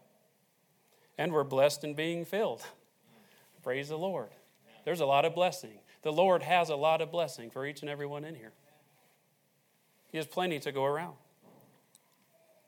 And 1.18 1.32
we're 1.32 1.44
blessed 1.44 1.84
in 1.84 1.94
being 1.94 2.26
filled. 2.26 2.64
Praise 3.64 3.90
the 3.90 3.98
Lord. 3.98 4.30
There's 4.84 5.00
a 5.00 5.06
lot 5.06 5.26
of 5.26 5.34
blessing. 5.34 5.80
The 6.04 6.12
Lord 6.12 6.44
has 6.44 6.70
a 6.70 6.76
lot 6.76 7.02
of 7.02 7.12
blessing 7.12 7.50
for 7.50 7.66
each 7.66 7.82
and 7.82 7.90
every 7.90 8.06
one 8.06 8.24
in 8.24 8.36
here. 8.36 8.52
He 10.12 10.18
has 10.18 10.28
plenty 10.28 10.60
to 10.60 10.72
go 10.72 10.86
around. 10.86 11.16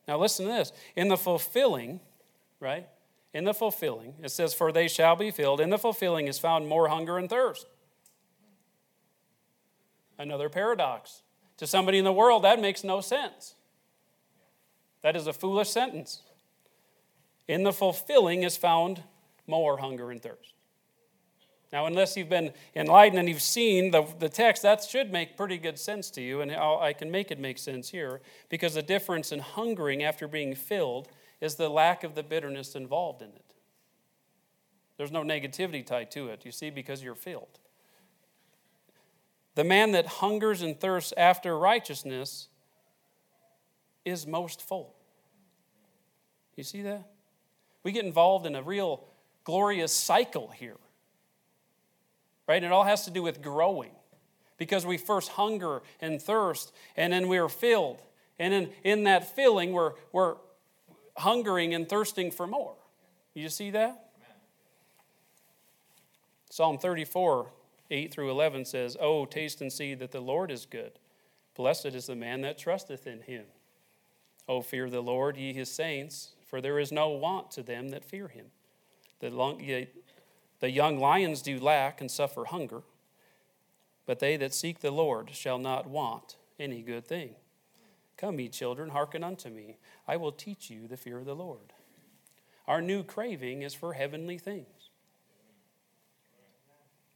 Now, 0.08 0.18
listen 0.18 0.46
to 0.48 0.52
this. 0.52 0.72
In 0.96 1.10
the 1.10 1.18
fulfilling, 1.18 2.00
right? 2.60 2.88
In 3.34 3.44
the 3.44 3.54
fulfilling, 3.54 4.16
it 4.24 4.30
says, 4.30 4.54
For 4.54 4.72
they 4.72 4.88
shall 4.88 5.16
be 5.16 5.32
filled. 5.32 5.60
In 5.60 5.70
the 5.70 5.78
fulfilling 5.78 6.28
is 6.28 6.40
found 6.40 6.68
more 6.68 6.88
hunger 6.88 7.18
and 7.18 7.30
thirst. 7.30 7.68
Another 10.18 10.50
paradox. 10.50 11.22
To 11.58 11.68
somebody 11.68 11.98
in 11.98 12.06
the 12.06 12.14
world, 12.14 12.44
that 12.44 12.60
makes 12.60 12.84
no 12.84 13.02
sense. 13.02 13.56
That 15.02 15.16
is 15.16 15.28
a 15.28 15.34
foolish 15.34 15.70
sentence. 15.70 16.22
In 17.48 17.64
the 17.64 17.74
fulfilling 17.74 18.44
is 18.44 18.58
found 18.58 19.04
more 19.48 19.78
hunger 19.78 20.12
and 20.12 20.22
thirst. 20.22 20.54
Now, 21.72 21.86
unless 21.86 22.16
you've 22.16 22.30
been 22.30 22.54
enlightened 22.76 23.20
and 23.20 23.28
you've 23.28 23.42
seen 23.42 23.92
the, 23.92 24.06
the 24.20 24.30
text, 24.30 24.64
that 24.64 24.84
should 24.84 25.12
make 25.12 25.36
pretty 25.36 25.58
good 25.58 25.78
sense 25.78 26.10
to 26.12 26.22
you, 26.22 26.40
and 26.40 26.52
I 26.52 26.94
can 26.94 27.12
make 27.12 27.30
it 27.30 27.40
make 27.40 27.58
sense 27.58 27.90
here 27.90 28.22
because 28.48 28.76
the 28.76 28.82
difference 28.82 29.34
in 29.34 29.40
hungering 29.40 30.02
after 30.02 30.28
being 30.28 30.56
filled 30.56 31.10
is 31.42 31.56
the 31.56 31.70
lack 31.70 32.04
of 32.04 32.16
the 32.16 32.24
bitterness 32.24 32.76
involved 32.76 33.22
in 33.22 33.30
it. 33.30 33.54
There's 34.96 35.12
no 35.12 35.24
negativity 35.24 35.86
tied 35.86 36.10
to 36.12 36.30
it, 36.30 36.46
you 36.46 36.52
see, 36.52 36.70
because 36.70 37.04
you're 37.04 37.16
filled. 37.16 37.60
The 39.56 39.64
man 39.64 39.92
that 39.92 40.08
hungers 40.08 40.62
and 40.62 40.80
thirsts 40.80 41.14
after 41.18 41.58
righteousness 41.58 42.48
is 44.06 44.26
most 44.26 44.62
full. 44.62 44.96
You 46.56 46.64
see 46.64 46.82
that? 46.84 47.10
We 47.88 47.94
get 47.94 48.04
involved 48.04 48.46
in 48.46 48.54
a 48.54 48.62
real 48.62 49.06
glorious 49.46 49.94
cycle 49.94 50.50
here 50.50 50.76
right? 52.48 52.64
It 52.64 52.72
all 52.72 52.86
has 52.86 53.06
to 53.06 53.12
do 53.12 53.22
with 53.22 53.42
growing 53.42 53.92
because 54.58 54.86
we 54.86 54.98
first 54.98 55.30
hunger 55.32 55.82
and 56.02 56.22
thirst 56.22 56.74
and 56.96 57.14
then 57.14 57.28
we 57.28 57.38
are 57.38 57.50
filled. 57.50 58.02
And 58.40 58.54
in, 58.54 58.70
in 58.84 59.04
that 59.04 59.36
filling, 59.36 59.74
we're, 59.74 59.94
we're 60.12 60.36
hungering 61.18 61.74
and 61.74 61.88
thirsting 61.88 62.32
for 62.32 62.48
more. 62.48 62.76
You 63.34 63.50
see 63.50 63.72
that? 63.72 64.04
Psalm 66.50 66.78
34, 66.78 67.48
8 67.92 68.12
through 68.12 68.32
11 68.32 68.66
says, 68.66 68.98
Oh, 69.00 69.26
taste 69.26 69.62
and 69.62 69.72
see 69.72 69.94
that 69.96 70.12
the 70.12 70.22
Lord 70.22 70.50
is 70.50 70.66
good. 70.66 70.94
Blessed 71.56 71.88
is 71.88 72.08
the 72.08 72.16
man 72.16 72.42
that 72.42 72.58
trusteth 72.58 73.06
in 73.06 73.22
him. 73.22 73.46
Oh, 74.48 74.62
fear 74.62 74.90
the 74.90 75.02
Lord, 75.02 75.36
ye 75.36 75.54
his 75.54 75.70
saints, 75.70 76.32
for 76.48 76.62
there 76.62 76.80
is 76.80 76.92
no 76.92 77.10
want 77.10 77.52
to 77.52 77.62
them 77.62 77.90
that 77.90 78.04
fear 78.04 78.30
him. 78.30 78.48
The 79.20 79.30
long, 79.30 79.62
the 80.60 80.72
young 80.72 81.00
lions 81.00 81.42
do 81.42 81.60
lack 81.60 82.02
and 82.02 82.10
suffer 82.10 82.46
hunger, 82.46 82.82
but 84.06 84.20
they 84.20 84.38
that 84.38 84.54
seek 84.54 84.80
the 84.80 84.92
Lord 84.92 85.36
shall 85.36 85.60
not 85.60 85.88
want 85.88 86.38
any 86.60 86.82
good 86.82 87.06
thing. 87.06 87.36
Come, 88.18 88.40
ye 88.40 88.48
children, 88.48 88.90
hearken 88.90 89.24
unto 89.24 89.50
me. 89.50 89.78
I 90.08 90.18
will 90.18 90.32
teach 90.32 90.72
you 90.72 90.88
the 90.88 90.98
fear 90.98 91.20
of 91.20 91.26
the 91.26 91.36
Lord. 91.36 91.74
Our 92.68 92.82
new 92.82 93.04
craving 93.04 93.62
is 93.62 93.74
for 93.74 93.94
heavenly 93.94 94.38
things. 94.38 94.90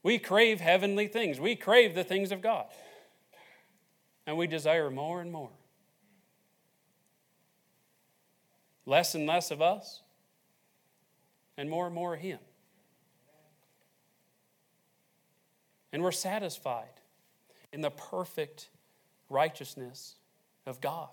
We 0.03 0.19
crave 0.19 0.59
heavenly 0.59 1.07
things. 1.07 1.39
We 1.39 1.55
crave 1.55 1.95
the 1.95 2.03
things 2.03 2.31
of 2.31 2.41
God. 2.41 2.65
And 4.27 4.37
we 4.37 4.47
desire 4.47 4.89
more 4.89 5.21
and 5.21 5.31
more. 5.31 5.51
Less 8.91 9.15
and 9.15 9.25
less 9.25 9.51
of 9.51 9.61
us, 9.61 10.01
and 11.55 11.69
more 11.69 11.85
and 11.85 11.95
more 11.95 12.15
of 12.15 12.19
Him. 12.19 12.39
And 15.93 16.03
we're 16.03 16.11
satisfied 16.11 16.99
in 17.71 17.79
the 17.79 17.89
perfect 17.89 18.67
righteousness 19.29 20.15
of 20.65 20.81
God. 20.81 21.07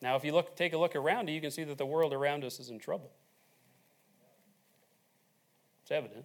Now, 0.00 0.16
if 0.16 0.24
you 0.24 0.32
look, 0.32 0.56
take 0.56 0.72
a 0.72 0.78
look 0.78 0.96
around 0.96 1.28
you, 1.28 1.34
you 1.34 1.42
can 1.42 1.50
see 1.50 1.64
that 1.64 1.76
the 1.76 1.84
world 1.84 2.14
around 2.14 2.42
us 2.42 2.58
is 2.58 2.70
in 2.70 2.78
trouble. 2.78 3.10
It's 5.82 5.90
evident. 5.90 6.24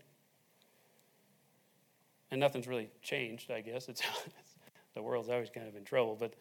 And 2.32 2.40
nothing's 2.40 2.70
really 2.70 2.90
changed, 3.02 3.52
I 3.52 3.60
guess. 3.60 3.90
It's, 3.90 4.02
the 4.96 5.02
world's 5.02 5.28
always 5.28 5.50
kind 5.50 5.68
of 5.68 5.76
in 5.76 5.84
trouble. 5.84 6.16
But 6.18 6.36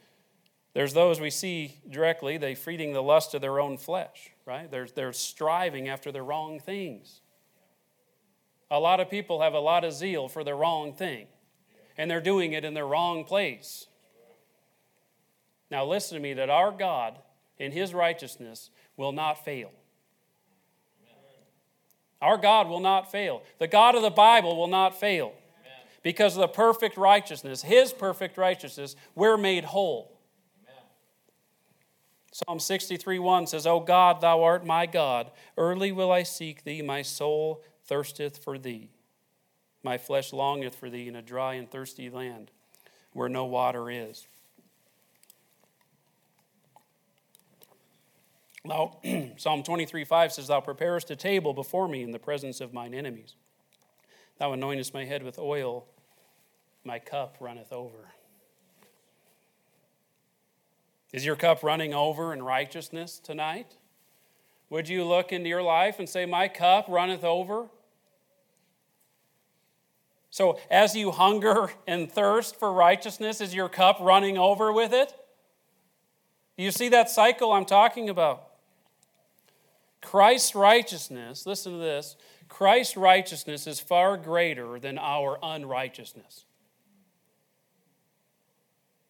there's 0.74 0.94
those 0.94 1.20
we 1.20 1.30
see 1.30 1.80
directly, 1.88 2.38
they 2.38 2.54
feeding 2.54 2.92
the 2.92 3.02
lust 3.02 3.34
of 3.34 3.40
their 3.42 3.60
own 3.60 3.76
flesh, 3.76 4.30
right? 4.46 4.70
They're, 4.70 4.88
they're 4.94 5.12
striving 5.12 5.88
after 5.88 6.10
the 6.10 6.22
wrong 6.22 6.60
things. 6.60 7.20
A 8.70 8.80
lot 8.80 9.00
of 9.00 9.10
people 9.10 9.42
have 9.42 9.52
a 9.52 9.60
lot 9.60 9.84
of 9.84 9.92
zeal 9.92 10.28
for 10.28 10.42
the 10.42 10.54
wrong 10.54 10.94
thing, 10.94 11.26
and 11.98 12.10
they're 12.10 12.22
doing 12.22 12.54
it 12.54 12.64
in 12.64 12.72
the 12.72 12.84
wrong 12.84 13.24
place. 13.24 13.86
Now, 15.70 15.84
listen 15.84 16.16
to 16.16 16.22
me 16.22 16.34
that 16.34 16.48
our 16.48 16.70
God, 16.70 17.18
in 17.58 17.72
His 17.72 17.92
righteousness, 17.92 18.70
will 18.96 19.12
not 19.12 19.44
fail. 19.44 19.70
Our 22.22 22.38
God 22.38 22.68
will 22.68 22.80
not 22.80 23.10
fail. 23.10 23.42
The 23.58 23.66
God 23.66 23.94
of 23.94 24.02
the 24.02 24.10
Bible 24.10 24.56
will 24.56 24.68
not 24.68 24.98
fail. 24.98 25.34
Because 26.02 26.36
of 26.36 26.40
the 26.40 26.48
perfect 26.48 26.96
righteousness, 26.96 27.62
His 27.62 27.92
perfect 27.92 28.38
righteousness, 28.38 28.96
we're 29.14 29.36
made 29.36 29.64
whole. 29.64 30.11
Psalm 32.32 32.58
63 32.58 33.18
1 33.18 33.46
says, 33.46 33.66
O 33.66 33.78
God, 33.78 34.22
thou 34.22 34.42
art 34.42 34.64
my 34.64 34.86
God. 34.86 35.30
Early 35.58 35.92
will 35.92 36.10
I 36.10 36.22
seek 36.22 36.64
thee. 36.64 36.80
My 36.80 37.02
soul 37.02 37.62
thirsteth 37.84 38.38
for 38.42 38.58
thee. 38.58 38.88
My 39.82 39.98
flesh 39.98 40.32
longeth 40.32 40.74
for 40.74 40.88
thee 40.88 41.08
in 41.08 41.14
a 41.14 41.22
dry 41.22 41.54
and 41.54 41.70
thirsty 41.70 42.08
land 42.08 42.50
where 43.12 43.28
no 43.28 43.44
water 43.44 43.90
is. 43.90 44.26
Thou, 48.64 48.98
Psalm 49.36 49.62
23 49.62 50.04
5 50.04 50.32
says, 50.32 50.48
Thou 50.48 50.60
preparest 50.60 51.10
a 51.10 51.16
table 51.16 51.52
before 51.52 51.88
me 51.88 52.02
in 52.02 52.12
the 52.12 52.18
presence 52.18 52.62
of 52.62 52.72
mine 52.72 52.94
enemies. 52.94 53.34
Thou 54.38 54.52
anointest 54.52 54.94
my 54.94 55.04
head 55.04 55.22
with 55.22 55.38
oil, 55.38 55.86
my 56.82 56.98
cup 56.98 57.36
runneth 57.40 57.72
over. 57.72 58.08
Is 61.12 61.26
your 61.26 61.36
cup 61.36 61.62
running 61.62 61.92
over 61.92 62.32
in 62.32 62.42
righteousness 62.42 63.18
tonight? 63.18 63.76
Would 64.70 64.88
you 64.88 65.04
look 65.04 65.32
into 65.32 65.48
your 65.48 65.62
life 65.62 65.98
and 65.98 66.08
say, 66.08 66.24
My 66.24 66.48
cup 66.48 66.86
runneth 66.88 67.24
over? 67.24 67.66
So, 70.30 70.58
as 70.70 70.96
you 70.96 71.10
hunger 71.10 71.70
and 71.86 72.10
thirst 72.10 72.58
for 72.58 72.72
righteousness, 72.72 73.42
is 73.42 73.54
your 73.54 73.68
cup 73.68 73.98
running 74.00 74.38
over 74.38 74.72
with 74.72 74.94
it? 74.94 75.12
Do 76.56 76.64
you 76.64 76.70
see 76.70 76.88
that 76.88 77.10
cycle 77.10 77.52
I'm 77.52 77.66
talking 77.66 78.08
about? 78.08 78.48
Christ's 80.00 80.54
righteousness, 80.54 81.46
listen 81.46 81.72
to 81.72 81.78
this 81.78 82.16
Christ's 82.48 82.96
righteousness 82.96 83.66
is 83.66 83.80
far 83.80 84.16
greater 84.16 84.78
than 84.78 84.98
our 84.98 85.38
unrighteousness. 85.42 86.44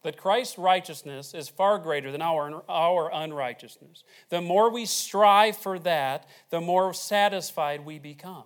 That 0.02 0.16
Christ's 0.16 0.58
righteousness 0.58 1.32
is 1.32 1.48
far 1.48 1.78
greater 1.78 2.10
than 2.10 2.22
our, 2.22 2.64
our 2.68 3.10
unrighteousness. 3.12 4.02
The 4.30 4.40
more 4.40 4.70
we 4.70 4.84
strive 4.84 5.56
for 5.56 5.78
that, 5.80 6.28
the 6.50 6.60
more 6.60 6.92
satisfied 6.92 7.84
we 7.84 7.98
become. 7.98 8.44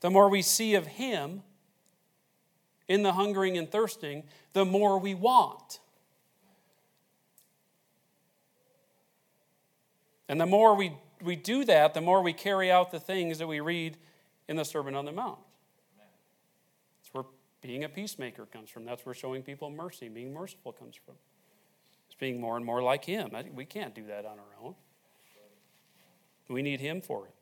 The 0.00 0.10
more 0.10 0.28
we 0.28 0.42
see 0.42 0.74
of 0.74 0.86
Him 0.86 1.42
in 2.88 3.02
the 3.02 3.12
hungering 3.12 3.58
and 3.58 3.70
thirsting, 3.70 4.24
the 4.52 4.64
more 4.64 4.98
we 4.98 5.14
want. 5.14 5.80
And 10.28 10.40
the 10.40 10.46
more 10.46 10.74
we, 10.74 10.92
we 11.22 11.36
do 11.36 11.64
that, 11.64 11.94
the 11.94 12.00
more 12.00 12.22
we 12.22 12.32
carry 12.32 12.70
out 12.70 12.90
the 12.90 13.00
things 13.00 13.38
that 13.38 13.46
we 13.46 13.60
read 13.60 13.96
in 14.48 14.56
the 14.56 14.64
Sermon 14.64 14.94
on 14.94 15.04
the 15.04 15.12
Mount. 15.12 15.38
Being 17.64 17.84
a 17.84 17.88
peacemaker 17.88 18.44
comes 18.44 18.68
from. 18.68 18.84
That's 18.84 19.06
where 19.06 19.14
showing 19.14 19.42
people 19.42 19.70
mercy, 19.70 20.10
being 20.10 20.34
merciful 20.34 20.70
comes 20.70 20.96
from. 20.96 21.14
It's 22.06 22.14
being 22.14 22.38
more 22.38 22.58
and 22.58 22.66
more 22.66 22.82
like 22.82 23.06
Him. 23.06 23.30
We 23.54 23.64
can't 23.64 23.94
do 23.94 24.04
that 24.06 24.26
on 24.26 24.38
our 24.38 24.62
own. 24.62 24.74
We 26.46 26.60
need 26.60 26.80
Him 26.80 27.00
for 27.00 27.24
it. 27.24 27.32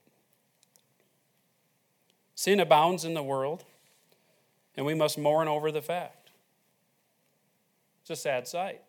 Sin 2.37 2.61
abounds 2.61 3.04
in 3.04 3.14
the 3.14 3.22
world, 3.22 3.64
and 4.76 4.87
we 4.87 4.94
must 4.94 5.18
mourn 5.18 5.48
over 5.48 5.72
the 5.72 5.82
fact. 5.82 6.30
It's 8.02 8.11
a 8.11 8.16
sad 8.16 8.46
sight. 8.46 8.80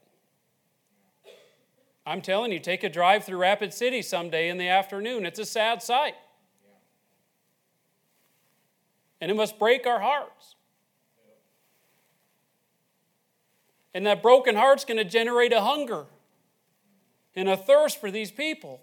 I'm 2.05 2.21
telling 2.21 2.51
you, 2.51 2.59
take 2.59 2.83
a 2.83 2.89
drive 2.89 3.23
through 3.23 3.39
Rapid 3.39 3.73
City 3.73 4.03
someday 4.03 4.49
in 4.49 4.59
the 4.59 4.67
afternoon. 4.67 5.25
It's 5.25 5.39
a 5.39 5.45
sad 5.45 5.81
sight. 5.81 6.13
And 9.19 9.31
it 9.31 9.33
must 9.33 9.57
break 9.57 9.87
our 9.87 9.99
hearts. 9.99 10.53
And 13.93 14.05
that 14.05 14.21
broken 14.21 14.55
heart's 14.55 14.85
going 14.85 14.97
to 14.97 15.03
generate 15.03 15.53
a 15.53 15.61
hunger 15.61 16.05
and 17.35 17.47
a 17.47 17.57
thirst 17.57 17.99
for 17.99 18.09
these 18.09 18.31
people. 18.31 18.81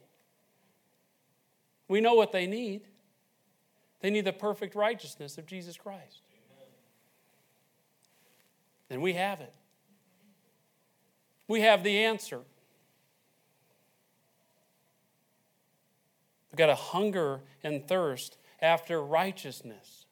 We 1.88 2.00
know 2.00 2.14
what 2.14 2.32
they 2.32 2.46
need. 2.46 2.82
They 4.00 4.10
need 4.10 4.24
the 4.24 4.32
perfect 4.32 4.74
righteousness 4.74 5.38
of 5.38 5.46
Jesus 5.46 5.76
Christ. 5.76 6.22
And 8.88 9.02
we 9.02 9.12
have 9.14 9.40
it. 9.40 9.52
We 11.48 11.62
have 11.62 11.82
the 11.82 12.04
answer. 12.04 12.40
We've 16.50 16.58
got 16.58 16.70
a 16.70 16.76
hunger 16.76 17.40
and 17.62 17.86
thirst 17.86 18.36
after 18.60 19.02
righteousness 19.02 20.06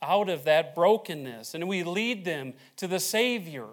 out 0.00 0.28
of 0.28 0.44
that 0.44 0.74
brokenness, 0.74 1.54
and 1.54 1.68
we 1.68 1.84
lead 1.84 2.24
them 2.24 2.54
to 2.76 2.88
the 2.88 2.98
Savior. 2.98 3.66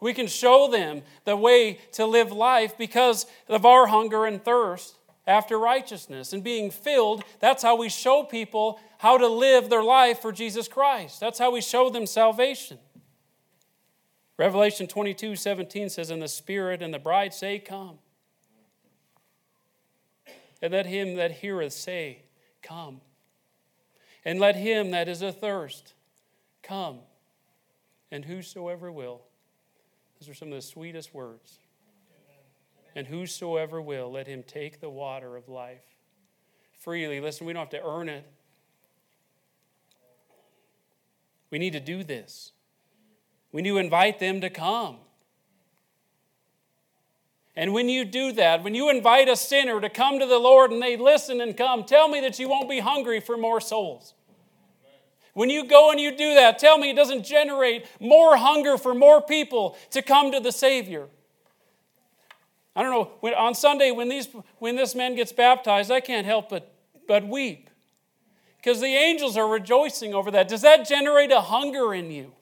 We 0.00 0.12
can 0.12 0.26
show 0.26 0.70
them 0.70 1.02
the 1.24 1.36
way 1.36 1.78
to 1.92 2.06
live 2.06 2.30
life 2.32 2.76
because 2.76 3.26
of 3.48 3.64
our 3.64 3.86
hunger 3.86 4.26
and 4.26 4.44
thirst 4.44 4.96
after 5.26 5.58
righteousness 5.58 6.32
and 6.32 6.44
being 6.44 6.70
filled. 6.70 7.24
That's 7.40 7.62
how 7.62 7.76
we 7.76 7.88
show 7.88 8.22
people 8.22 8.78
how 8.98 9.18
to 9.18 9.26
live 9.26 9.68
their 9.68 9.82
life 9.82 10.20
for 10.20 10.32
Jesus 10.32 10.68
Christ. 10.68 11.20
That's 11.20 11.38
how 11.38 11.50
we 11.50 11.60
show 11.60 11.90
them 11.90 12.06
salvation. 12.06 12.78
Revelation 14.38 14.86
22 14.86 15.36
17 15.36 15.88
says, 15.88 16.10
And 16.10 16.20
the 16.20 16.28
Spirit 16.28 16.82
and 16.82 16.92
the 16.92 16.98
bride 16.98 17.32
say, 17.32 17.58
Come. 17.58 17.98
And 20.60 20.72
let 20.72 20.86
him 20.86 21.16
that 21.16 21.32
heareth 21.32 21.72
say, 21.72 22.22
Come. 22.62 23.00
And 24.24 24.40
let 24.40 24.56
him 24.56 24.90
that 24.90 25.08
is 25.08 25.22
athirst 25.22 25.94
come. 26.66 26.98
And 28.10 28.24
whosoever 28.24 28.90
will. 28.90 29.22
Those 30.20 30.28
are 30.28 30.34
some 30.34 30.48
of 30.48 30.54
the 30.54 30.62
sweetest 30.62 31.14
words. 31.14 31.58
And 32.94 33.06
whosoever 33.06 33.80
will, 33.80 34.10
let 34.10 34.26
him 34.26 34.42
take 34.42 34.80
the 34.80 34.88
water 34.88 35.36
of 35.36 35.48
life 35.48 35.82
freely. 36.78 37.20
Listen, 37.20 37.46
we 37.46 37.52
don't 37.52 37.60
have 37.60 37.80
to 37.82 37.86
earn 37.86 38.08
it. 38.08 38.24
We 41.50 41.58
need 41.58 41.72
to 41.72 41.80
do 41.80 42.04
this. 42.04 42.52
We 43.52 43.62
need 43.62 43.70
to 43.70 43.78
invite 43.78 44.18
them 44.18 44.40
to 44.40 44.50
come. 44.50 44.96
And 47.56 47.72
when 47.72 47.88
you 47.88 48.04
do 48.04 48.32
that, 48.32 48.62
when 48.62 48.74
you 48.74 48.90
invite 48.90 49.28
a 49.28 49.36
sinner 49.36 49.80
to 49.80 49.88
come 49.88 50.18
to 50.18 50.26
the 50.26 50.38
Lord 50.38 50.70
and 50.70 50.82
they 50.82 50.96
listen 50.96 51.40
and 51.40 51.56
come, 51.56 51.84
tell 51.84 52.08
me 52.08 52.20
that 52.20 52.38
you 52.38 52.48
won't 52.48 52.68
be 52.68 52.80
hungry 52.80 53.18
for 53.20 53.36
more 53.36 53.60
souls. 53.60 54.14
When 55.36 55.50
you 55.50 55.66
go 55.66 55.90
and 55.90 56.00
you 56.00 56.16
do 56.16 56.32
that, 56.36 56.58
tell 56.58 56.78
me 56.78 56.88
it 56.88 56.96
doesn't 56.96 57.22
generate 57.22 57.84
more 58.00 58.38
hunger 58.38 58.78
for 58.78 58.94
more 58.94 59.20
people 59.20 59.76
to 59.90 60.00
come 60.00 60.32
to 60.32 60.40
the 60.40 60.50
Savior. 60.50 61.08
I 62.74 62.82
don't 62.82 62.90
know, 62.90 63.10
when, 63.20 63.34
on 63.34 63.54
Sunday 63.54 63.90
when, 63.90 64.08
these, 64.08 64.28
when 64.60 64.76
this 64.76 64.94
man 64.94 65.14
gets 65.14 65.32
baptized, 65.32 65.90
I 65.90 66.00
can't 66.00 66.24
help 66.24 66.48
but, 66.48 66.72
but 67.06 67.28
weep 67.28 67.68
because 68.56 68.80
the 68.80 68.86
angels 68.86 69.36
are 69.36 69.46
rejoicing 69.46 70.14
over 70.14 70.30
that. 70.30 70.48
Does 70.48 70.62
that 70.62 70.88
generate 70.88 71.30
a 71.30 71.42
hunger 71.42 71.92
in 71.92 72.10
you? 72.10 72.32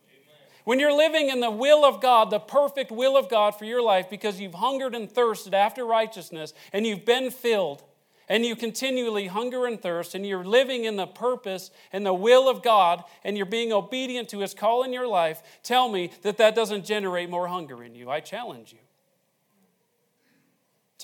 When 0.62 0.78
you're 0.78 0.96
living 0.96 1.30
in 1.30 1.40
the 1.40 1.50
will 1.50 1.84
of 1.84 2.00
God, 2.00 2.30
the 2.30 2.38
perfect 2.38 2.92
will 2.92 3.16
of 3.16 3.28
God 3.28 3.56
for 3.56 3.64
your 3.64 3.82
life, 3.82 4.08
because 4.08 4.38
you've 4.38 4.54
hungered 4.54 4.94
and 4.94 5.10
thirsted 5.10 5.52
after 5.52 5.84
righteousness 5.84 6.54
and 6.72 6.86
you've 6.86 7.04
been 7.04 7.32
filled, 7.32 7.82
and 8.28 8.44
you 8.44 8.56
continually 8.56 9.26
hunger 9.26 9.66
and 9.66 9.80
thirst, 9.80 10.14
and 10.14 10.26
you're 10.26 10.44
living 10.44 10.84
in 10.84 10.96
the 10.96 11.06
purpose 11.06 11.70
and 11.92 12.04
the 12.04 12.14
will 12.14 12.48
of 12.48 12.62
God, 12.62 13.04
and 13.22 13.36
you're 13.36 13.46
being 13.46 13.72
obedient 13.72 14.28
to 14.30 14.40
His 14.40 14.54
call 14.54 14.82
in 14.82 14.92
your 14.92 15.06
life, 15.06 15.42
tell 15.62 15.88
me 15.88 16.10
that 16.22 16.38
that 16.38 16.54
doesn't 16.54 16.84
generate 16.84 17.28
more 17.28 17.48
hunger 17.48 17.82
in 17.82 17.94
you. 17.94 18.10
I 18.10 18.20
challenge 18.20 18.72
you 18.72 18.78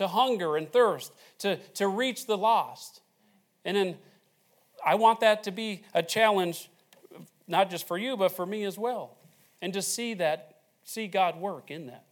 to 0.00 0.08
hunger 0.08 0.56
and 0.56 0.72
thirst, 0.72 1.12
to, 1.38 1.56
to 1.74 1.86
reach 1.86 2.24
the 2.24 2.38
lost. 2.38 3.02
And 3.66 3.76
then 3.76 3.96
I 4.84 4.94
want 4.94 5.20
that 5.20 5.42
to 5.42 5.50
be 5.50 5.82
a 5.92 6.02
challenge, 6.02 6.70
not 7.46 7.68
just 7.68 7.86
for 7.86 7.98
you, 7.98 8.16
but 8.16 8.32
for 8.32 8.46
me 8.46 8.64
as 8.64 8.78
well. 8.78 9.18
And 9.60 9.74
to 9.74 9.82
see 9.82 10.14
that, 10.14 10.56
see 10.84 11.06
God 11.06 11.38
work 11.38 11.70
in 11.70 11.88
that, 11.88 12.04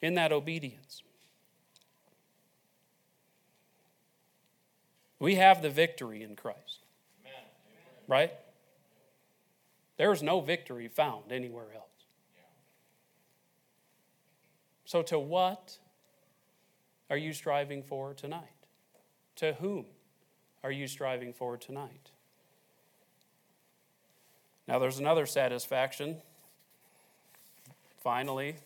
in 0.00 0.14
that 0.14 0.30
obedience. 0.30 1.02
We 5.20 5.36
have 5.36 5.62
the 5.62 5.70
victory 5.70 6.22
in 6.22 6.34
Christ. 6.34 6.80
Amen. 7.24 7.44
Right? 8.08 8.32
There's 9.96 10.22
no 10.22 10.40
victory 10.40 10.88
found 10.88 11.30
anywhere 11.30 11.72
else. 11.74 11.84
So, 14.86 15.02
to 15.02 15.20
what 15.20 15.78
are 17.10 17.16
you 17.16 17.32
striving 17.32 17.84
for 17.84 18.12
tonight? 18.12 18.42
To 19.36 19.52
whom 19.52 19.84
are 20.64 20.72
you 20.72 20.88
striving 20.88 21.32
for 21.32 21.56
tonight? 21.56 22.10
Now, 24.66 24.80
there's 24.80 24.98
another 24.98 25.26
satisfaction, 25.26 26.16
finally, 28.02 28.56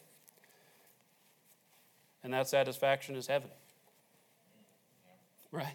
and 2.23 2.33
that 2.33 2.49
satisfaction 2.49 3.17
is 3.17 3.27
heaven. 3.27 3.51
Mm, 5.53 5.59
right? 5.59 5.75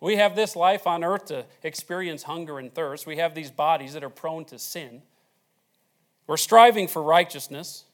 We 0.00 0.16
have 0.16 0.34
this 0.34 0.56
life 0.56 0.86
on 0.86 1.04
earth 1.04 1.26
to 1.26 1.44
experience 1.62 2.22
hunger 2.22 2.58
and 2.58 2.74
thirst. 2.74 3.06
We 3.06 3.16
have 3.16 3.34
these 3.34 3.50
bodies 3.50 3.92
that 3.92 4.02
are 4.02 4.10
prone 4.10 4.46
to 4.46 4.58
sin. 4.58 5.02
We're 6.26 6.38
striving 6.38 6.88
for 6.88 7.02
righteousness. 7.02 7.84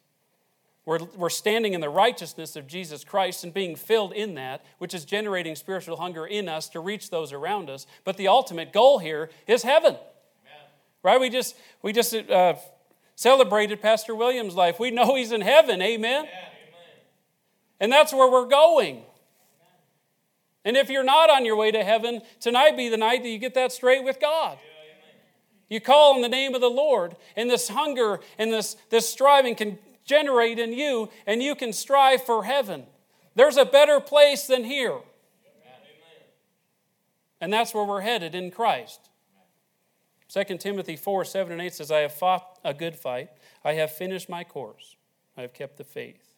We're, 0.84 1.00
we're 1.16 1.30
standing 1.30 1.74
in 1.74 1.80
the 1.80 1.88
righteousness 1.88 2.54
of 2.54 2.68
Jesus 2.68 3.02
Christ 3.02 3.42
and 3.42 3.52
being 3.52 3.74
filled 3.74 4.12
in 4.12 4.34
that, 4.34 4.64
which 4.78 4.94
is 4.94 5.04
generating 5.04 5.56
spiritual 5.56 5.96
hunger 5.96 6.24
in 6.24 6.48
us 6.48 6.68
to 6.70 6.80
reach 6.80 7.10
those 7.10 7.32
around 7.32 7.68
us. 7.68 7.88
But 8.04 8.16
the 8.16 8.28
ultimate 8.28 8.72
goal 8.72 9.00
here 9.00 9.30
is 9.48 9.64
heaven. 9.64 9.94
Amen. 9.94 10.70
Right? 11.02 11.20
We 11.20 11.28
just, 11.28 11.56
we 11.82 11.92
just 11.92 12.14
uh, 12.14 12.54
celebrated 13.16 13.82
Pastor 13.82 14.14
Williams' 14.14 14.54
life. 14.54 14.78
We 14.78 14.92
know 14.92 15.16
he's 15.16 15.32
in 15.32 15.40
heaven. 15.40 15.82
Amen? 15.82 16.20
Amen. 16.20 16.30
And 17.80 17.90
that's 17.90 18.12
where 18.12 18.30
we're 18.30 18.46
going. 18.46 19.02
And 20.66 20.76
if 20.76 20.90
you're 20.90 21.04
not 21.04 21.30
on 21.30 21.46
your 21.46 21.54
way 21.54 21.70
to 21.70 21.84
heaven, 21.84 22.20
tonight 22.40 22.76
be 22.76 22.88
the 22.88 22.96
night 22.96 23.22
that 23.22 23.28
you 23.28 23.38
get 23.38 23.54
that 23.54 23.70
straight 23.70 24.02
with 24.02 24.20
God. 24.20 24.58
You 25.70 25.80
call 25.80 26.14
on 26.14 26.22
the 26.22 26.28
name 26.28 26.56
of 26.56 26.60
the 26.60 26.68
Lord, 26.68 27.16
and 27.36 27.48
this 27.48 27.68
hunger 27.68 28.20
and 28.36 28.52
this, 28.52 28.76
this 28.90 29.08
striving 29.08 29.54
can 29.54 29.78
generate 30.04 30.58
in 30.58 30.72
you, 30.72 31.08
and 31.24 31.40
you 31.40 31.54
can 31.54 31.72
strive 31.72 32.24
for 32.24 32.44
heaven. 32.44 32.84
There's 33.36 33.56
a 33.56 33.64
better 33.64 34.00
place 34.00 34.48
than 34.48 34.64
here. 34.64 34.98
And 37.40 37.52
that's 37.52 37.72
where 37.72 37.84
we're 37.84 38.00
headed 38.00 38.34
in 38.34 38.50
Christ. 38.50 39.08
2 40.28 40.58
Timothy 40.58 40.96
4 40.96 41.24
7 41.24 41.52
and 41.52 41.62
8 41.62 41.74
says, 41.74 41.92
I 41.92 42.00
have 42.00 42.14
fought 42.14 42.58
a 42.64 42.74
good 42.74 42.96
fight. 42.96 43.30
I 43.64 43.74
have 43.74 43.92
finished 43.92 44.28
my 44.28 44.42
course. 44.42 44.96
I 45.36 45.42
have 45.42 45.52
kept 45.52 45.76
the 45.76 45.84
faith. 45.84 46.34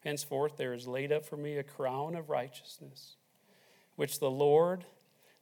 Henceforth, 0.00 0.58
there 0.58 0.74
is 0.74 0.86
laid 0.86 1.12
up 1.12 1.24
for 1.24 1.38
me 1.38 1.56
a 1.56 1.62
crown 1.62 2.14
of 2.14 2.28
righteousness, 2.28 3.16
which 3.96 4.20
the 4.20 4.30
Lord, 4.30 4.84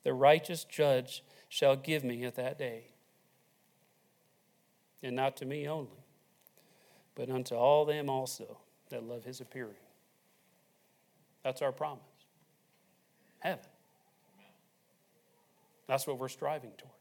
the 0.04 0.12
righteous 0.12 0.64
judge, 0.64 1.22
shall 1.48 1.76
give 1.76 2.04
me 2.04 2.24
at 2.24 2.36
that 2.36 2.58
day. 2.58 2.84
And 5.02 5.16
not 5.16 5.36
to 5.38 5.46
me 5.46 5.68
only, 5.68 6.04
but 7.14 7.28
unto 7.28 7.54
all 7.54 7.84
them 7.84 8.08
also 8.08 8.58
that 8.90 9.04
love 9.04 9.24
his 9.24 9.40
appearing. 9.40 9.74
That's 11.42 11.62
our 11.62 11.72
promise. 11.72 12.02
Heaven. 13.40 13.64
That's 15.88 16.06
what 16.06 16.18
we're 16.18 16.28
striving 16.28 16.70
toward. 16.78 16.92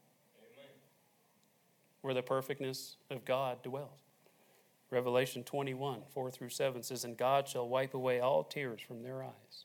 Where 2.00 2.14
the 2.14 2.22
perfectness 2.22 2.96
of 3.10 3.24
God 3.24 3.62
dwells. 3.62 4.00
Revelation 4.90 5.44
21, 5.44 6.02
4 6.12 6.30
through 6.30 6.50
7 6.50 6.82
says, 6.82 7.04
And 7.04 7.16
God 7.16 7.48
shall 7.48 7.68
wipe 7.68 7.94
away 7.94 8.20
all 8.20 8.44
tears 8.44 8.80
from 8.82 9.02
their 9.02 9.22
eyes, 9.22 9.64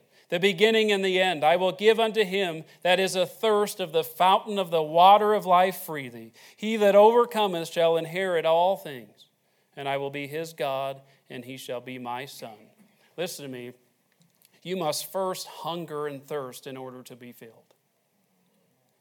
the 0.31 0.39
beginning 0.39 0.91
and 0.91 1.05
the 1.05 1.21
end. 1.21 1.43
I 1.43 1.57
will 1.57 1.73
give 1.73 1.99
unto 1.99 2.23
him 2.23 2.63
that 2.81 2.99
is 2.99 3.15
athirst 3.15 3.79
of 3.79 3.91
the 3.91 4.03
fountain 4.03 4.57
of 4.57 4.71
the 4.71 4.81
water 4.81 5.33
of 5.33 5.45
life 5.45 5.75
freely. 5.75 6.33
He 6.55 6.77
that 6.77 6.95
overcometh 6.95 7.67
shall 7.67 7.97
inherit 7.97 8.45
all 8.45 8.77
things, 8.77 9.27
and 9.75 9.87
I 9.87 9.97
will 9.97 10.09
be 10.09 10.27
his 10.27 10.53
God, 10.53 11.01
and 11.29 11.45
he 11.45 11.57
shall 11.57 11.81
be 11.81 11.99
my 11.99 12.25
son. 12.25 12.55
Listen 13.17 13.45
to 13.45 13.51
me. 13.51 13.73
You 14.63 14.77
must 14.77 15.11
first 15.11 15.47
hunger 15.47 16.07
and 16.07 16.25
thirst 16.25 16.65
in 16.65 16.77
order 16.77 17.03
to 17.03 17.15
be 17.15 17.33
filled. 17.33 17.75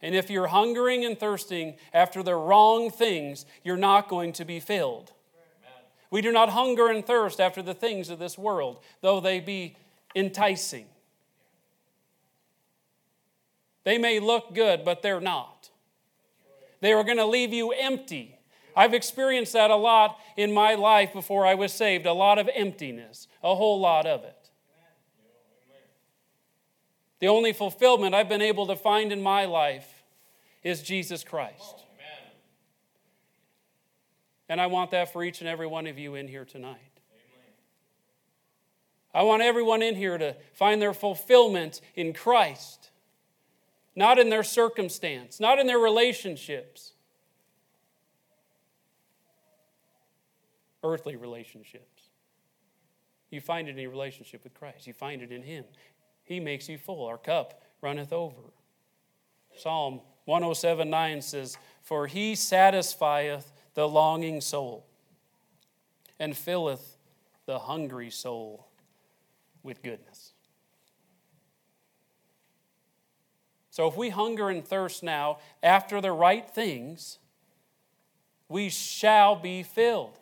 And 0.03 0.15
if 0.15 0.31
you're 0.31 0.49
hungering 0.49 1.05
and 1.05 1.19
thirsting 1.19 1.77
after 1.93 2.23
the 2.25 2.35
wrong 2.35 2.91
things, 2.91 3.47
you're 3.63 3.77
not 3.77 4.09
going 4.09 4.33
to 4.33 4.45
be 4.45 4.59
filled. 4.59 5.13
We 6.11 6.23
do 6.23 6.33
not 6.33 6.49
hunger 6.49 6.89
and 6.89 7.07
thirst 7.07 7.39
after 7.39 7.63
the 7.63 7.75
things 7.75 8.11
of 8.11 8.19
this 8.19 8.37
world, 8.37 8.83
though 9.01 9.21
they 9.21 9.39
be 9.39 9.77
enticing. 10.17 10.87
They 13.85 13.99
may 13.99 14.21
look 14.21 14.55
good, 14.55 14.85
but 14.85 15.03
they're 15.03 15.21
not. 15.21 15.71
They 16.81 16.93
are 16.93 17.05
going 17.05 17.19
to 17.19 17.27
leave 17.27 17.53
you 17.53 17.73
empty. 17.73 18.39
I've 18.77 18.95
experienced 18.95 19.53
that 19.53 19.71
a 19.71 19.77
lot 19.77 20.19
in 20.37 20.53
my 20.53 20.75
life 20.75 21.13
before 21.13 21.47
I 21.47 21.55
was 21.55 21.73
saved 21.73 22.07
a 22.07 22.13
lot 22.13 22.39
of 22.39 22.49
emptiness, 22.55 23.27
a 23.43 23.55
whole 23.55 23.81
lot 23.81 24.07
of 24.07 24.23
it. 24.25 24.51
The 27.19 27.29
only 27.29 27.53
fulfillment 27.53 28.15
I've 28.15 28.29
been 28.29 28.43
able 28.43 28.67
to 28.69 28.77
find 28.77 29.13
in 29.13 29.23
my 29.23 29.45
life 29.45 30.03
is 30.63 30.83
Jesus 30.83 31.23
Christ. 31.23 31.85
And 34.49 34.61
I 34.61 34.67
want 34.67 34.91
that 34.91 35.13
for 35.13 35.23
each 35.23 35.41
and 35.41 35.49
every 35.49 35.67
one 35.67 35.87
of 35.87 35.99
you 35.99 36.17
in 36.17 36.27
here 36.27 36.45
tonight. 36.45 36.79
I 39.13 39.23
want 39.23 39.43
everyone 39.43 39.83
in 39.83 39.95
here 39.95 40.19
to 40.19 40.35
find 40.55 40.81
their 40.81 40.95
fulfillment 40.95 41.81
in 41.95 42.13
Christ, 42.13 42.80
not 44.01 44.19
in 44.19 44.31
their 44.31 44.43
circumstance, 44.43 45.41
not 45.41 45.59
in 45.59 45.67
their 45.67 45.79
relationships, 45.79 46.95
earthly 50.83 51.17
relationships. 51.17 52.05
You 53.29 53.43
find 53.43 53.69
it 53.69 53.73
in 53.73 53.77
your 53.77 53.91
relationship 53.91 54.43
with 54.43 54.55
Christ, 54.55 54.87
you 54.87 54.95
find 54.95 55.21
it 55.21 55.31
in 55.31 55.43
Him. 55.43 55.65
He 56.25 56.41
makes 56.41 56.67
you 56.67 56.79
full. 56.79 57.05
Our 57.05 57.19
cup 57.19 57.63
runneth 57.83 58.11
over. 58.11 58.41
Psalm 59.55 60.01
107 60.25 60.89
9 60.89 61.21
says, 61.21 61.59
For 61.83 62.07
he 62.07 62.35
satisfieth 62.35 63.53
the 63.75 63.87
longing 63.87 64.41
soul 64.41 64.87
and 66.19 66.35
filleth 66.35 66.97
the 67.45 67.59
hungry 67.59 68.09
soul 68.09 68.67
with 69.63 69.83
goodness. 69.83 70.33
So 73.71 73.87
if 73.87 73.97
we 73.97 74.11
hunger 74.11 74.49
and 74.49 74.65
thirst 74.65 75.03
now 75.03 75.39
after 75.63 76.01
the 76.01 76.13
right 76.13 76.49
things, 76.49 77.19
we 78.49 78.69
shall 78.69 79.37
be 79.37 79.63
filled. 79.63 80.19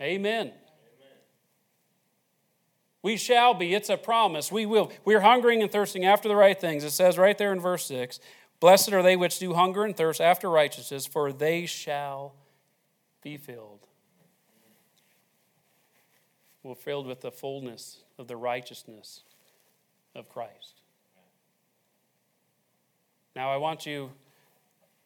Amen. 0.00 0.48
Amen. 0.48 0.52
We 3.02 3.16
shall 3.16 3.54
be. 3.54 3.72
It's 3.72 3.88
a 3.88 3.96
promise. 3.96 4.50
We 4.50 4.66
will. 4.66 4.90
We're 5.04 5.20
hungering 5.20 5.62
and 5.62 5.70
thirsting 5.70 6.04
after 6.04 6.28
the 6.28 6.34
right 6.34 6.60
things. 6.60 6.82
It 6.82 6.90
says 6.90 7.16
right 7.16 7.38
there 7.38 7.52
in 7.52 7.60
verse 7.60 7.86
6 7.86 8.18
Blessed 8.58 8.92
are 8.92 9.02
they 9.02 9.14
which 9.14 9.38
do 9.38 9.54
hunger 9.54 9.84
and 9.84 9.96
thirst 9.96 10.20
after 10.20 10.50
righteousness, 10.50 11.06
for 11.06 11.32
they 11.32 11.66
shall 11.66 12.34
be 13.22 13.36
filled. 13.36 13.86
We're 16.64 16.74
filled 16.74 17.06
with 17.06 17.20
the 17.20 17.30
fullness 17.30 17.98
of 18.18 18.26
the 18.26 18.36
righteousness 18.36 19.22
of 20.16 20.28
Christ. 20.28 20.80
Now, 23.36 23.52
I 23.52 23.58
want 23.58 23.84
you, 23.84 24.12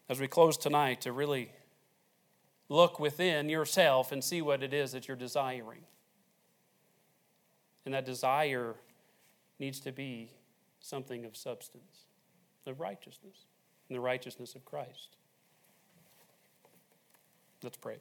as 0.09 0.21
we 0.21 0.29
close 0.29 0.57
tonight, 0.57 1.01
to 1.01 1.11
really 1.11 1.51
look 2.69 3.01
within 3.01 3.49
yourself 3.49 4.13
and 4.13 4.23
see 4.23 4.41
what 4.41 4.63
it 4.63 4.73
is 4.73 4.93
that 4.93 5.09
you're 5.09 5.17
desiring. 5.17 5.81
And 7.85 7.93
that 7.93 8.05
desire 8.05 8.77
needs 9.59 9.81
to 9.81 9.91
be 9.91 10.31
something 10.79 11.25
of 11.25 11.37
substance, 11.37 12.07
of 12.69 12.79
righteousness, 12.79 13.47
and 13.89 13.97
the 13.97 14.01
righteousness 14.01 14.55
of 14.55 14.65
Christ. 14.65 15.17
Let's 17.65 17.79
pray. 17.79 17.97